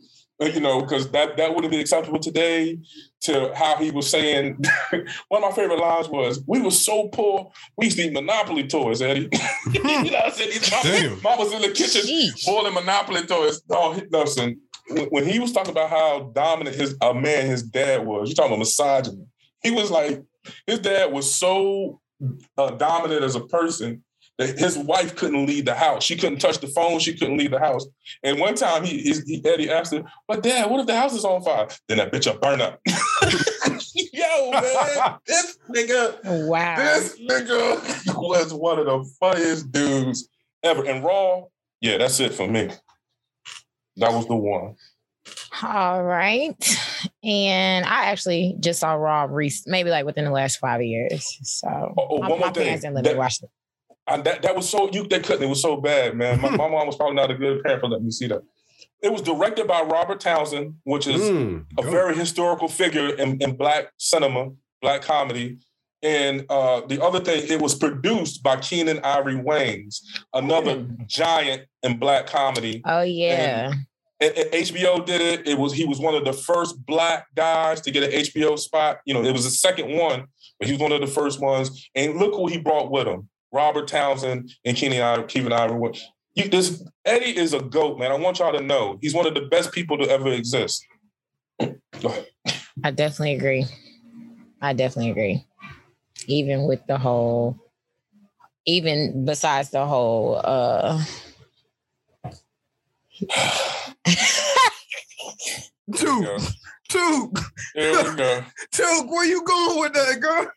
[0.41, 2.79] uh, You know, because that that wouldn't be acceptable today.
[3.23, 4.57] To how he was saying,
[5.29, 8.67] one of my favorite lines was, "We were so poor, we used to eat Monopoly
[8.69, 9.29] toys, Eddie."
[9.73, 12.47] you know, what I'm saying His mom, mom was in the kitchen Sheesh.
[12.47, 13.63] boiling Monopoly toys.
[13.71, 14.61] Oh, he- listen,
[14.91, 18.35] when when he was talking about how dominant his a man his dad was, you
[18.37, 19.25] talking about misogyny.
[19.63, 20.23] He was like,
[20.67, 22.01] his dad was so
[22.57, 24.06] uh, dominant as a person that
[24.39, 26.05] his wife couldn't leave the house.
[26.05, 26.99] She couldn't touch the phone.
[26.99, 27.87] She couldn't leave the house.
[28.23, 31.25] And one time, he, he, Eddie asked him, "But Dad, what if the house is
[31.25, 31.69] on fire?
[31.89, 32.81] Then that bitch will burn up."
[33.95, 36.77] Yo, man, this nigga, Wow.
[36.77, 40.29] this nigga was one of the funniest dudes
[40.63, 40.85] ever.
[40.85, 41.45] And Raw,
[41.81, 42.71] yeah, that's it for me.
[43.97, 44.75] That was the one.
[45.63, 46.55] All right.
[47.25, 51.39] And I actually just saw Raw rec- maybe like within the last five years.
[51.43, 53.49] So Oh, oh, my, my parents didn't let me watch it.
[54.09, 55.43] I, that that was so you they couldn't.
[55.43, 56.41] It was so bad, man.
[56.41, 58.43] My, my mom was probably not a good parent for letting me see that.
[59.03, 61.91] It was directed by Robert Townsend, which is Mm, a go.
[61.91, 64.51] very historical figure in, in black cinema,
[64.81, 65.59] black comedy.
[66.03, 70.01] And uh, the other thing, it was produced by Keenen Ivory Wayans,
[70.33, 72.83] another giant in black comedy.
[72.85, 73.73] Oh yeah.
[74.21, 75.49] And, and HBO did it.
[75.49, 78.99] It was he was one of the first black guys to get an HBO spot.
[79.05, 80.27] You know, it was the second one,
[80.59, 81.89] but he was one of the first ones.
[81.95, 85.27] And look who he brought with him: Robert Townsend and Keenen Ivory.
[85.27, 85.99] Keenen Ivory.
[86.35, 88.13] You, this Eddie is a goat, man.
[88.13, 90.87] I want y'all to know he's one of the best people to ever exist.
[91.61, 93.65] I definitely agree.
[94.61, 95.45] I definitely agree.
[96.27, 97.59] Even with the whole,
[98.67, 101.03] even besides the whole, uh,
[105.95, 106.39] Took, Yeah.
[106.89, 107.39] Took,
[107.75, 108.45] Here we go.
[108.73, 110.51] Took, where you going with that, girl?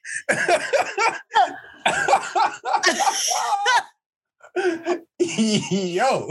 [5.19, 6.27] Yo,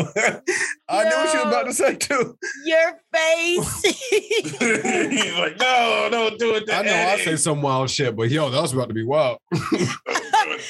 [0.89, 2.37] I knew what you were about to say too.
[2.65, 3.83] your face.
[4.11, 6.67] he's like, no, don't do it.
[6.67, 9.05] To I know I say some wild shit, but yo, that was about to be
[9.05, 9.39] wild.
[9.53, 10.61] Don't do it.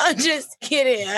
[0.00, 1.08] I'm just kidding.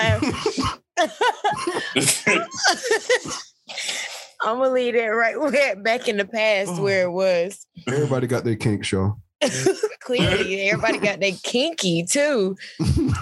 [4.45, 7.65] I'm, I'm gonna leave it right where back in the past where it was.
[7.87, 9.17] Everybody got their kink show.
[9.99, 12.55] Clearly, everybody got their kinky too.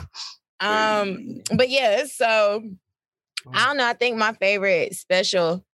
[0.60, 2.64] Um, but yeah, so
[3.54, 3.88] I don't know.
[3.88, 5.66] I think my favorite special.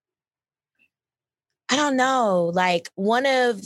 [1.71, 3.61] I don't know, like one of,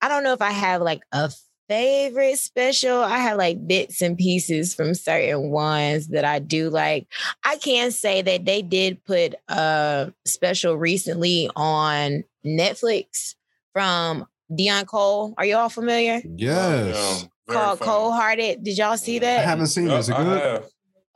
[0.00, 1.30] I don't know if I have like a
[1.68, 2.98] favorite special.
[2.98, 7.06] I have like bits and pieces from certain ones that I do like.
[7.44, 13.34] I can say that they did put a special recently on Netflix
[13.72, 15.34] from Deon Cole.
[15.38, 16.22] Are you all familiar?
[16.24, 17.28] Yes.
[17.48, 17.90] Very Called funny.
[17.90, 18.64] Cole Hearted.
[18.64, 19.44] Did y'all see I that?
[19.44, 19.98] haven't seen it.
[19.98, 20.64] Is it I good?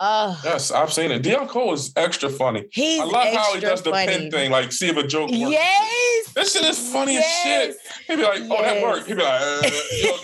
[0.01, 0.31] Have.
[0.31, 1.22] Oh, Yes, I've seen it.
[1.22, 2.66] Deon Cole is extra funny.
[2.72, 4.06] he's I love how he does the funny.
[4.10, 5.39] pin thing, like see if a joke works.
[5.39, 6.32] Yes.
[6.32, 7.27] This shit is funny Yes.
[7.27, 7.77] as shit.
[8.06, 10.18] He'd be like, "Oh, that worked." He'd be like, uh, you know,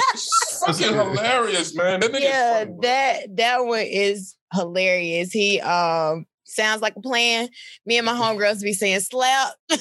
[0.67, 5.33] fucking hilarious, man." That nigga yeah, is funny, that that one is hilarious.
[5.33, 7.49] He um sounds like a plan.
[7.85, 9.55] Me and my homegirls be saying slap.
[9.69, 9.79] Yeah,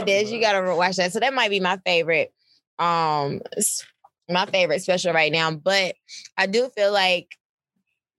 [0.00, 1.12] funny, Des, you gotta watch that.
[1.12, 2.32] So that might be my favorite,
[2.78, 3.84] um, s-
[4.30, 5.50] my favorite special right now.
[5.50, 5.96] But
[6.36, 7.28] I do feel like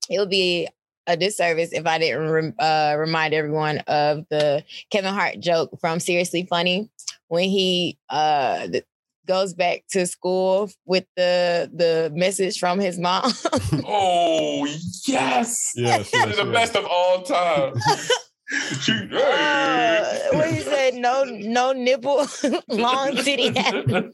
[0.09, 0.67] it would be
[1.07, 5.99] a disservice if I didn't rem- uh, remind everyone of the Kevin Hart joke from
[5.99, 6.89] Seriously Funny
[7.27, 8.83] when he uh th-
[9.27, 13.31] goes back to school with the the message from his mom.
[13.87, 14.65] Oh
[15.07, 17.73] yes, Yes, the best of all time.
[19.13, 22.27] uh, when he said no no nipple
[22.67, 24.11] long titty happy.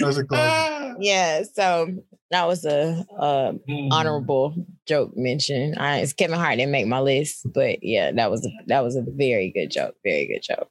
[0.00, 0.96] That's a classic.
[1.00, 1.88] Yeah, so
[2.30, 3.88] that was a, a Mm.
[3.90, 4.54] honorable
[4.86, 5.74] joke mention.
[5.78, 8.94] I, it's Kevin Hart didn't make my list, but yeah, that was a, that was
[8.94, 9.94] a very good joke.
[10.04, 10.68] Very good joke.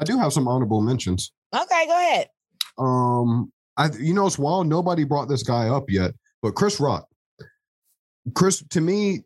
[0.00, 1.32] I do have some honorable mentions.
[1.54, 2.28] Okay, go ahead.
[2.78, 4.66] Um, I you know it's wild.
[4.68, 6.12] Nobody brought this guy up yet,
[6.42, 7.06] but Chris Rock.
[8.34, 9.20] Chris, to me,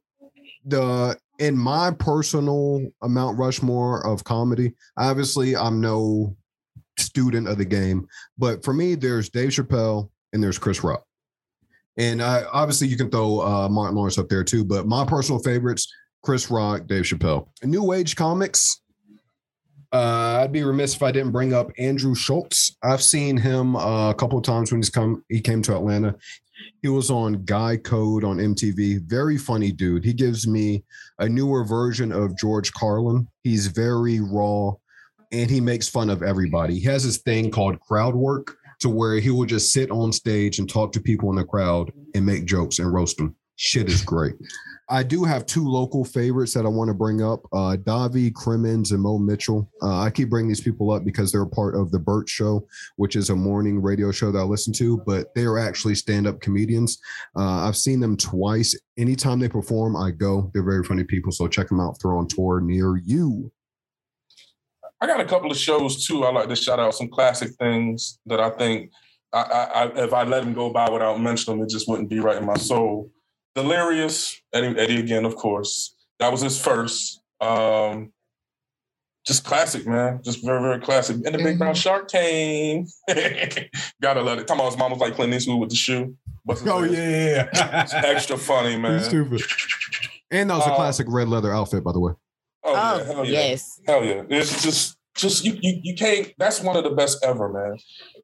[0.65, 6.37] the in my personal Mount Rushmore of comedy, obviously I'm no
[6.99, 8.07] student of the game,
[8.37, 11.05] but for me, there's Dave Chappelle and there's Chris Rock.
[11.97, 15.41] And I, obviously, you can throw uh, Martin Lawrence up there too, but my personal
[15.41, 15.93] favorites:
[16.23, 17.49] Chris Rock, Dave Chappelle.
[17.65, 18.81] New Age comics.
[19.91, 22.77] Uh, I'd be remiss if I didn't bring up Andrew Schultz.
[22.83, 25.25] I've seen him uh, a couple of times when he's come.
[25.29, 26.15] He came to Atlanta.
[26.83, 29.03] He was on Guy Code on MTV.
[29.03, 30.05] Very funny dude.
[30.05, 30.85] He gives me
[31.19, 33.29] a newer version of George Carlin.
[33.43, 34.75] He's very raw,
[35.33, 36.79] and he makes fun of everybody.
[36.79, 40.59] He has this thing called crowd work, to where he will just sit on stage
[40.59, 43.35] and talk to people in the crowd and make jokes and roast them.
[43.57, 44.37] Shit is great.
[44.91, 48.93] I do have two local favorites that I want to bring up uh, Davi Crimmins
[48.93, 49.69] and Mo Mitchell.
[49.83, 52.67] Uh, I keep bringing these people up because they're a part of The Bert Show,
[52.97, 56.27] which is a morning radio show that I listen to, but they are actually stand
[56.27, 56.99] up comedians.
[57.37, 58.79] Uh, I've seen them twice.
[58.97, 60.51] Anytime they perform, I go.
[60.55, 61.33] They're very funny people.
[61.33, 63.53] So check them out they're on tour near you.
[65.01, 66.25] I got a couple of shows too.
[66.25, 68.91] I like to shout out some classic things that I think
[69.33, 72.09] I, I, I if I let them go by without mentioning them, it just wouldn't
[72.09, 73.11] be right in my soul.
[73.55, 75.95] Delirious, Eddie, Eddie again, of course.
[76.19, 77.21] That was his first.
[77.41, 78.13] Um,
[79.27, 80.21] just classic, man.
[80.25, 81.17] Just very, very classic.
[81.25, 82.87] And the big brown shark came.
[84.01, 84.47] Gotta love it.
[84.47, 86.17] Talking about his mom was like Clint Eastwood with the shoe.
[86.45, 86.75] What's his name?
[86.77, 87.49] Oh, yeah,
[87.83, 89.01] It's extra funny, man.
[89.03, 89.43] stupid.
[90.31, 92.13] And that was a Uh, classic red leather outfit, by the way.
[92.65, 93.41] Oh, yeah, Oh, hell yeah.
[93.41, 93.81] yes.
[93.87, 94.23] Hell yeah.
[94.29, 97.77] It's just just you you, you can't that's one of the best ever, man.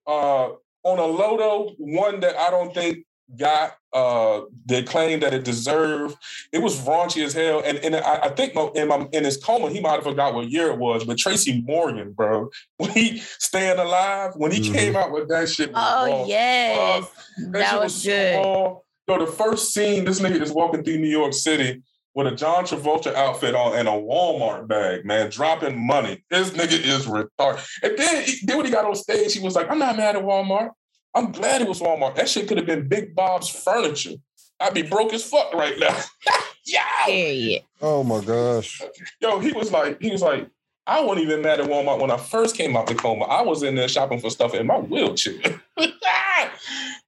[0.06, 0.50] Uh
[0.82, 2.98] on a Loto, one that I don't think
[3.38, 6.16] got uh the claim that it deserved.
[6.52, 7.62] It was raunchy as hell.
[7.64, 10.34] And and I, I think my, in my in his coma, he might have forgot
[10.34, 14.74] what year it was, but Tracy Morgan, bro, when he staying alive, when he Mhm.
[14.74, 15.70] came out with that shit.
[15.74, 16.24] Oh raw.
[16.26, 17.08] yes,
[17.38, 18.36] That, that shit was so good.
[18.36, 18.76] raw.
[19.06, 21.82] Yo, the first scene, this nigga is walking through New York City
[22.14, 26.24] with a John Travolta outfit on and a Walmart bag, man, dropping money.
[26.30, 27.66] This nigga is retarded.
[27.82, 30.22] And then, then when he got on stage, he was like, I'm not mad at
[30.22, 30.70] Walmart.
[31.14, 32.14] I'm glad it was Walmart.
[32.16, 34.14] That shit could have been Big Bob's furniture.
[34.60, 35.96] I'd be broke as fuck right now.
[36.64, 37.58] yeah.
[37.82, 38.80] Oh my gosh.
[39.20, 40.48] Yo, he was like, he was like,
[40.86, 43.24] I wasn't even mad at Walmart when I first came out the coma.
[43.24, 45.60] I was in there shopping for stuff in my wheelchair.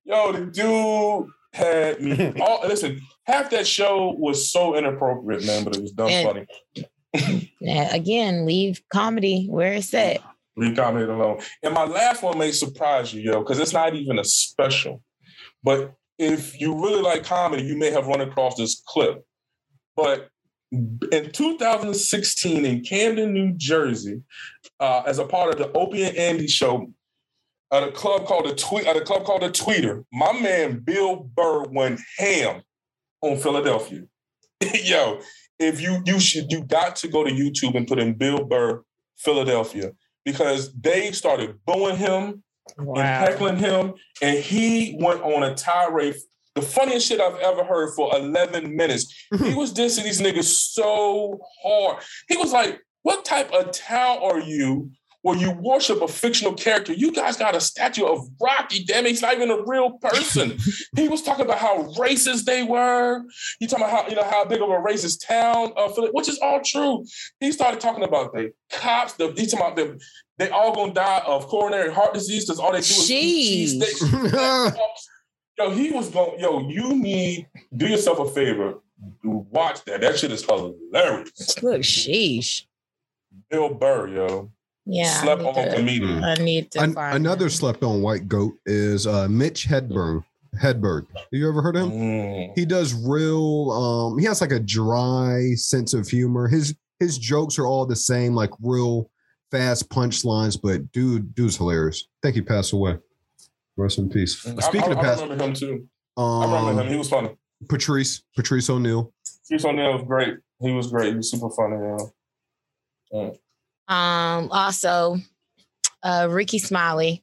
[0.05, 2.33] Yo, the dude had me.
[2.41, 6.47] All, listen, half that show was so inappropriate, man, but it was dumb And- funny.
[7.61, 10.21] Yeah, again, leave comedy where it's at.
[10.57, 11.41] Leave comedy alone.
[11.63, 15.03] And my last one may surprise you, yo, because it's not even a special.
[15.65, 19.25] But if you really like comedy, you may have run across this clip.
[19.97, 20.29] But
[20.71, 24.23] in 2016 in Camden, New Jersey,
[24.79, 26.93] uh, as a part of the Opie and Andy show
[27.73, 31.17] at a club called the Tweet at a club called the Tweeter, my man Bill
[31.17, 32.63] Burr went ham
[33.23, 34.03] on Philadelphia.
[34.75, 35.21] Yo,
[35.59, 38.83] if you you should you got to go to YouTube and put in Bill Burr
[39.19, 39.93] Philadelphia
[40.25, 42.43] because they started booing him
[42.79, 46.17] and heckling him, and he went on a tirade.
[46.55, 49.27] The funniest shit I've ever heard for 11 minutes.
[49.39, 52.03] he was dissing these niggas so hard.
[52.29, 54.91] He was like, What type of town are you
[55.27, 56.93] where you worship a fictional character?
[56.93, 60.57] You guys got a statue of Rocky, damn he's not even a real person.
[60.97, 63.25] he was talking about how racist they were.
[63.59, 66.29] He talking about how, you know, how big of a racist town, uh, Philly, which
[66.29, 67.05] is all true.
[67.41, 69.99] He started talking about the cops, the, he talking about them,
[70.39, 74.01] they all gonna die of coronary heart disease because all they do is eat Sheesh.
[74.01, 74.77] cheesesteaks.
[75.59, 76.39] Yo, he was going.
[76.39, 78.75] Yo, you need do yourself a favor.
[79.25, 80.03] Watch that.
[80.03, 81.63] That shit is hilarious.
[81.63, 82.67] Look, sheesh.
[83.51, 84.51] Bill Burr, yo,
[84.87, 85.05] Yeah.
[85.05, 86.25] I slept need on to- comedian.
[86.25, 87.51] I need to An- find another him.
[87.51, 90.25] slept on white goat is uh, Mitch Hedberg.
[90.61, 91.07] Hedberg.
[91.33, 91.91] You ever heard of him?
[91.91, 92.53] Mm.
[92.55, 93.71] He does real.
[93.73, 96.49] Um, he has like a dry sense of humor.
[96.49, 99.11] His his jokes are all the same, like real
[99.51, 100.59] fast punchlines.
[100.63, 102.07] But dude, dude's hilarious.
[102.23, 102.97] I think he passed away.
[103.77, 104.47] Rest in peace.
[104.47, 105.89] I, Speaking I, of I past, remember him too.
[106.17, 106.79] I remember him.
[106.79, 107.37] um, He was funny.
[107.69, 109.13] Patrice Patrice O'Neal.
[109.49, 110.37] Chris O'Neill was great.
[110.63, 111.11] He was great.
[111.11, 111.77] He was super funny.
[113.13, 113.31] Yeah.
[113.89, 115.19] Um, also,
[116.03, 117.23] uh, Rickey Smiley.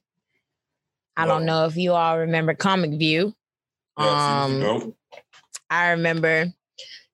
[1.16, 3.34] I don't know if you all remember Comic View.
[3.98, 4.96] Yes, he was Um, the goat.
[5.70, 6.52] I remember,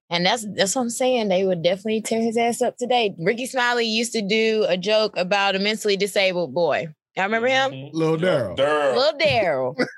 [0.09, 1.29] and that's that's what I'm saying.
[1.29, 3.15] They would definitely tear his ass up today.
[3.19, 6.89] Rickey Smiley used to do a joke about a mentally disabled boy.
[7.17, 7.91] Y'all remember him?
[7.93, 8.57] Little Lil Daryl.
[8.57, 8.97] Daryl.
[8.97, 9.19] Little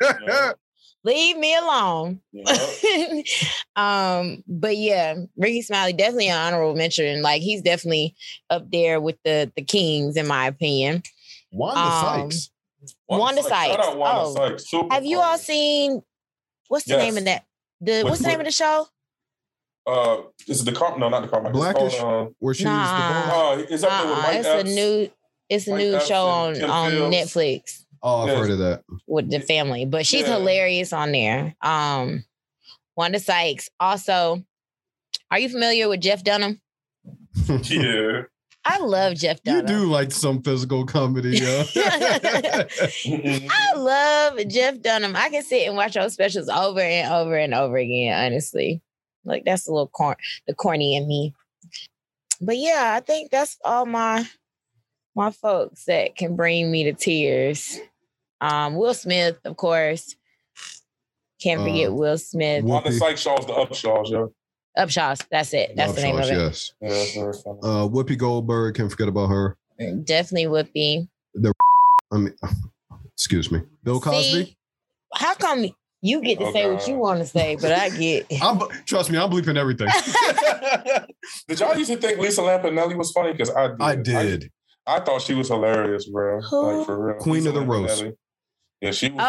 [0.01, 0.55] Daryl.
[1.05, 2.21] Yeah, Leave me alone.
[2.33, 3.23] yeah.
[3.77, 7.23] um, but yeah, Rickey Smiley definitely an honorable mention.
[7.23, 8.15] Like he's definitely
[8.51, 11.03] up there with the the kings, in my opinion.
[11.53, 12.51] Wanda Um, Sykes.
[13.09, 13.87] Wanda Shout Sykes.
[13.87, 14.35] out Wanda Oh.
[14.35, 14.71] Sykes.
[14.71, 16.03] Super Have you all seen
[16.69, 17.03] what's the Yes.
[17.03, 17.45] name of that?
[17.81, 18.87] The What- what's the name what- of the show?
[19.85, 20.97] Uh, is it the car?
[20.97, 21.41] No, not the car.
[21.51, 21.99] Blackish?
[21.99, 22.85] Called, Where she's Nah.
[23.25, 23.33] the boss.
[23.33, 24.71] uh, uh, it's up there with Uh-uh, Mike it's Epps.
[24.71, 25.11] a new
[25.49, 28.39] it's a Mike new Epps show on on Netflix Oh, I've Yes.
[28.39, 28.83] heard of that.
[29.07, 29.85] with the family.
[29.85, 30.39] But she's Yeah.
[30.39, 31.55] hilarious on there.
[31.63, 32.25] Um
[32.97, 33.69] Wanda Sykes.
[33.81, 34.45] Also,
[35.31, 36.61] are you familiar with Jeff Dunham?
[37.65, 38.23] Yeah.
[38.65, 39.67] I love Jeff Dunham.
[39.67, 41.65] You do like some physical comedy, yeah.
[43.51, 45.17] I love Jeff Dunham.
[45.17, 48.81] I can sit and watch those specials over and over and over again, honestly.
[49.25, 50.17] Like that's a little corn
[50.47, 51.35] the corny in me.
[52.41, 54.29] But yeah, I think that's all my
[55.17, 57.79] my folks that can bring me to tears.
[58.43, 60.17] Um, Will Smith, of course.
[61.41, 62.65] Can't forget Uh, Will Smith.
[62.65, 62.69] Whoopi.
[62.69, 64.33] Wanda Sykes Shaw's the Upshaws, yo.
[64.79, 65.25] Upshaws.
[65.31, 65.73] That's it.
[65.77, 66.37] That's the name of it.
[66.37, 66.73] Yes.
[66.81, 67.59] Yeah, that's very funny.
[67.63, 68.75] Uh, Whoopi Goldberg.
[68.75, 69.57] Can't forget about her.
[70.05, 71.09] Definitely Whoopi.
[71.35, 71.53] The,
[72.13, 72.35] I mean,
[73.15, 73.63] excuse me.
[73.85, 74.45] Bill Cosby.
[74.45, 74.57] See,
[75.15, 75.67] how come
[76.01, 79.11] you get to Oh, say what you want to say, but I get I'm trust
[79.11, 79.19] me.
[79.19, 79.89] I'm bleeping everything.
[81.49, 83.33] did y'all used to think Lisa Lampanelli was funny?
[83.33, 83.81] Because I did.
[84.17, 84.51] I did.
[84.87, 86.41] I, thought she was hilarious, bro.
[86.41, 86.79] Who?
[86.79, 87.19] Like for real.
[87.19, 88.05] Queen Lisa of the roast.
[88.83, 88.85] Lampanelli.
[88.85, 89.23] Yeah, she was.
[89.23, 89.27] she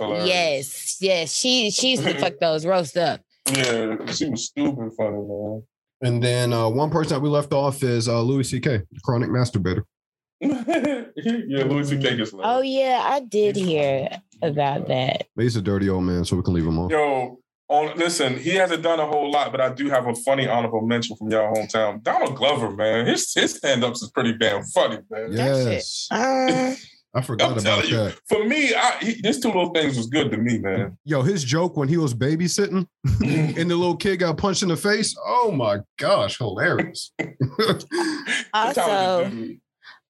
[0.00, 1.32] Oh, was yes, yes.
[1.34, 3.20] She she used to fuck those roast up.
[3.52, 5.62] Yeah, she was stupid funny, man.
[6.02, 9.82] And then uh, one person that we left off is uh, Louis C.K., chronic masturbator.
[10.40, 12.16] yeah, Louis C.K.
[12.16, 14.08] gets Oh yeah, I did hear
[14.42, 15.26] about that.
[15.34, 16.90] But he's a dirty old man, so we can leave him off.
[16.90, 17.38] Yo,
[17.68, 20.82] on listen, he hasn't done a whole lot, but I do have a funny honorable
[20.86, 22.02] mention from y'all hometown.
[22.02, 25.32] Donald Glover, man, his his stand ups is pretty damn funny, man.
[25.32, 26.74] Yes, Uh,
[27.16, 27.96] I forgot I'm about you.
[27.96, 28.18] that.
[28.28, 30.98] For me, I, he, these two little things was good to me, man.
[31.04, 34.76] Yo, his joke when he was babysitting and the little kid got punched in the
[34.76, 35.16] face.
[35.24, 37.12] Oh my gosh, hilarious.
[38.54, 39.30] also,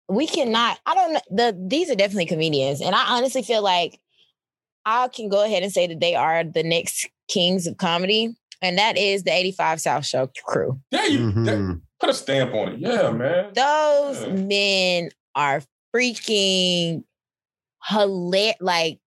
[0.08, 0.78] we cannot.
[0.86, 1.20] I don't know.
[1.30, 3.98] The these are definitely comedians, and I honestly feel like
[4.84, 8.78] I can go ahead and say that they are the next kings of comedy, and
[8.78, 10.80] that is the eighty five South Show crew.
[10.90, 11.80] yeah, you that- Mhm.
[12.00, 12.80] put a stamp on it.
[12.80, 13.52] Yeah, man.
[13.54, 14.32] Those Yeah.
[14.32, 15.62] men are
[15.96, 17.04] freaking
[17.84, 18.56] hilarious.
[18.60, 18.98] Like,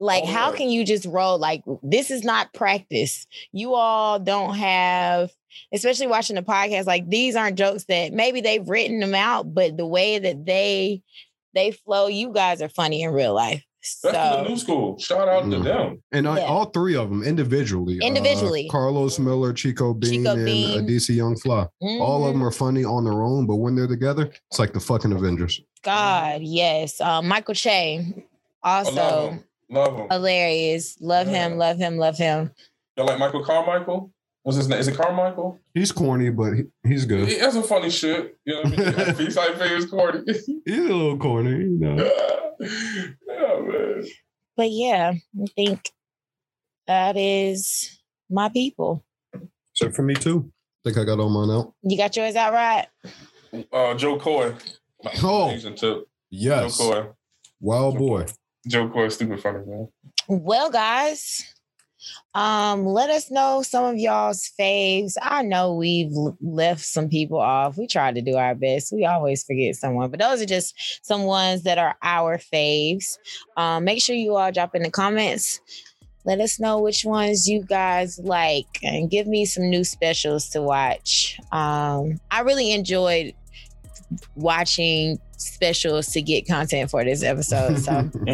[0.00, 1.38] like Oh, how can you just roll?
[1.38, 3.26] Like, this is not practice.
[3.52, 5.30] You all don't have,
[5.72, 6.86] especially watching the podcast.
[6.86, 11.02] Like, these aren't jokes that maybe they've written them out, but the way that they
[11.54, 13.62] they flow, you guys are funny in real life.
[14.02, 14.96] That's the new school.
[14.98, 15.64] Shout out to Mhm.
[15.64, 16.02] them.
[16.12, 17.98] And I, all three of them individually.
[18.00, 18.68] uh, Individually.
[18.70, 20.78] Carlos Miller, Chico Bean, Chico and Bean.
[20.78, 21.66] uh, DC Young Fly.
[22.00, 24.80] All of them are funny on their own, but when they're together, it's like the
[24.80, 25.60] fucking Avengers.
[25.82, 27.00] God, yes.
[27.00, 28.14] Um, Michael Che,
[28.62, 29.38] I love also.
[29.70, 30.06] Love him.
[30.10, 30.98] hilarious.
[31.00, 31.48] Love Yeah.
[31.48, 32.50] him, love him, love him.
[32.96, 34.12] You like Michael Carmichael?
[34.42, 34.80] What's his name?
[34.80, 35.58] Is it Carmichael?
[35.72, 37.28] He's corny, but he, he's good.
[37.28, 38.36] He has some funny shit.
[38.44, 39.14] You know what I mean?
[39.16, 40.20] He's like famous corny.
[40.26, 41.96] He's a little corny, you know.
[42.60, 44.04] yeah, man.
[44.56, 45.90] But yeah, I think
[46.86, 49.04] that is my people.
[49.74, 50.52] So for me too.
[50.84, 51.72] I think I got all mine out.
[51.82, 52.86] You got yours out right?
[53.72, 54.54] Uh, Jo Koy.
[55.22, 55.48] Oh.
[55.48, 56.06] Amazing too.
[56.30, 56.78] Yes.
[56.78, 57.08] Jo Koy.
[57.60, 58.26] Wild boy.
[58.66, 59.88] Jo Koy is stupid funny, man.
[60.28, 61.44] Well, guys,
[62.34, 65.16] um, let us know some of y'all's faves.
[65.20, 67.76] I know we've left some people off.
[67.76, 68.92] We tried to do our best.
[68.92, 73.18] We always forget someone, but those are just some ones that are our faves.
[73.56, 75.60] Um, make sure you all drop in the comments.
[76.24, 80.62] Let us know which ones you guys like and give me some new specials to
[80.62, 81.38] watch.
[81.50, 83.34] Um, I really enjoyed
[84.34, 87.78] watching specials to get content for this episode.
[87.78, 88.02] So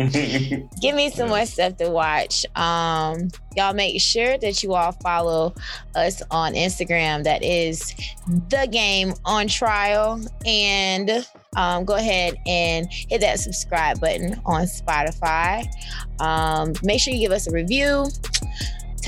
[0.80, 2.44] give me some more stuff to watch.
[2.54, 5.54] Um, y'all make sure that you all follow
[5.94, 7.24] us on Instagram.
[7.24, 7.94] That is
[8.26, 10.20] the game on trial.
[10.44, 11.26] And
[11.56, 15.64] um, go ahead and hit that subscribe button on Spotify.
[16.20, 18.06] Um, make sure you give us a review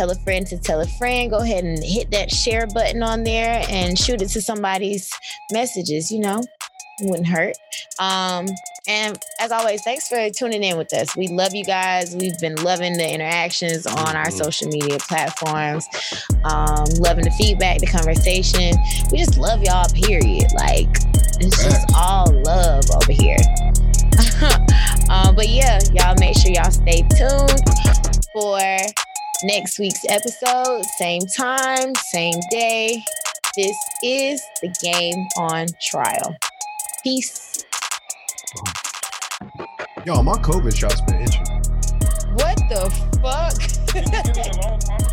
[0.01, 1.31] tell a friend to tell a friend.
[1.31, 5.12] Go ahead and hit that share button on there and shoot it to somebody's
[5.52, 6.43] messages, you know,
[7.02, 7.55] wouldn't hurt.
[7.98, 8.47] Um,
[8.89, 11.14] and as always, thanks for tuning in with us.
[11.18, 12.16] We love you guys.
[12.16, 15.86] We've been loving the interactions on our social media platforms,
[16.44, 18.72] um, loving the feedback, the conversation.
[19.12, 20.47] We just love y'all, period.
[20.55, 20.89] Like,
[21.40, 23.36] it's just all love over here.
[25.10, 27.60] um, but yeah, y'all make sure y'all stay tuned
[28.32, 28.59] for
[29.42, 30.84] next week's episode.
[30.98, 33.02] Same time, same day.
[33.56, 36.36] This is the game on trial.
[37.02, 37.64] Peace.
[40.04, 41.46] Yo, my COVID shot's been itching.
[42.34, 42.90] What the
[43.20, 45.09] fuck?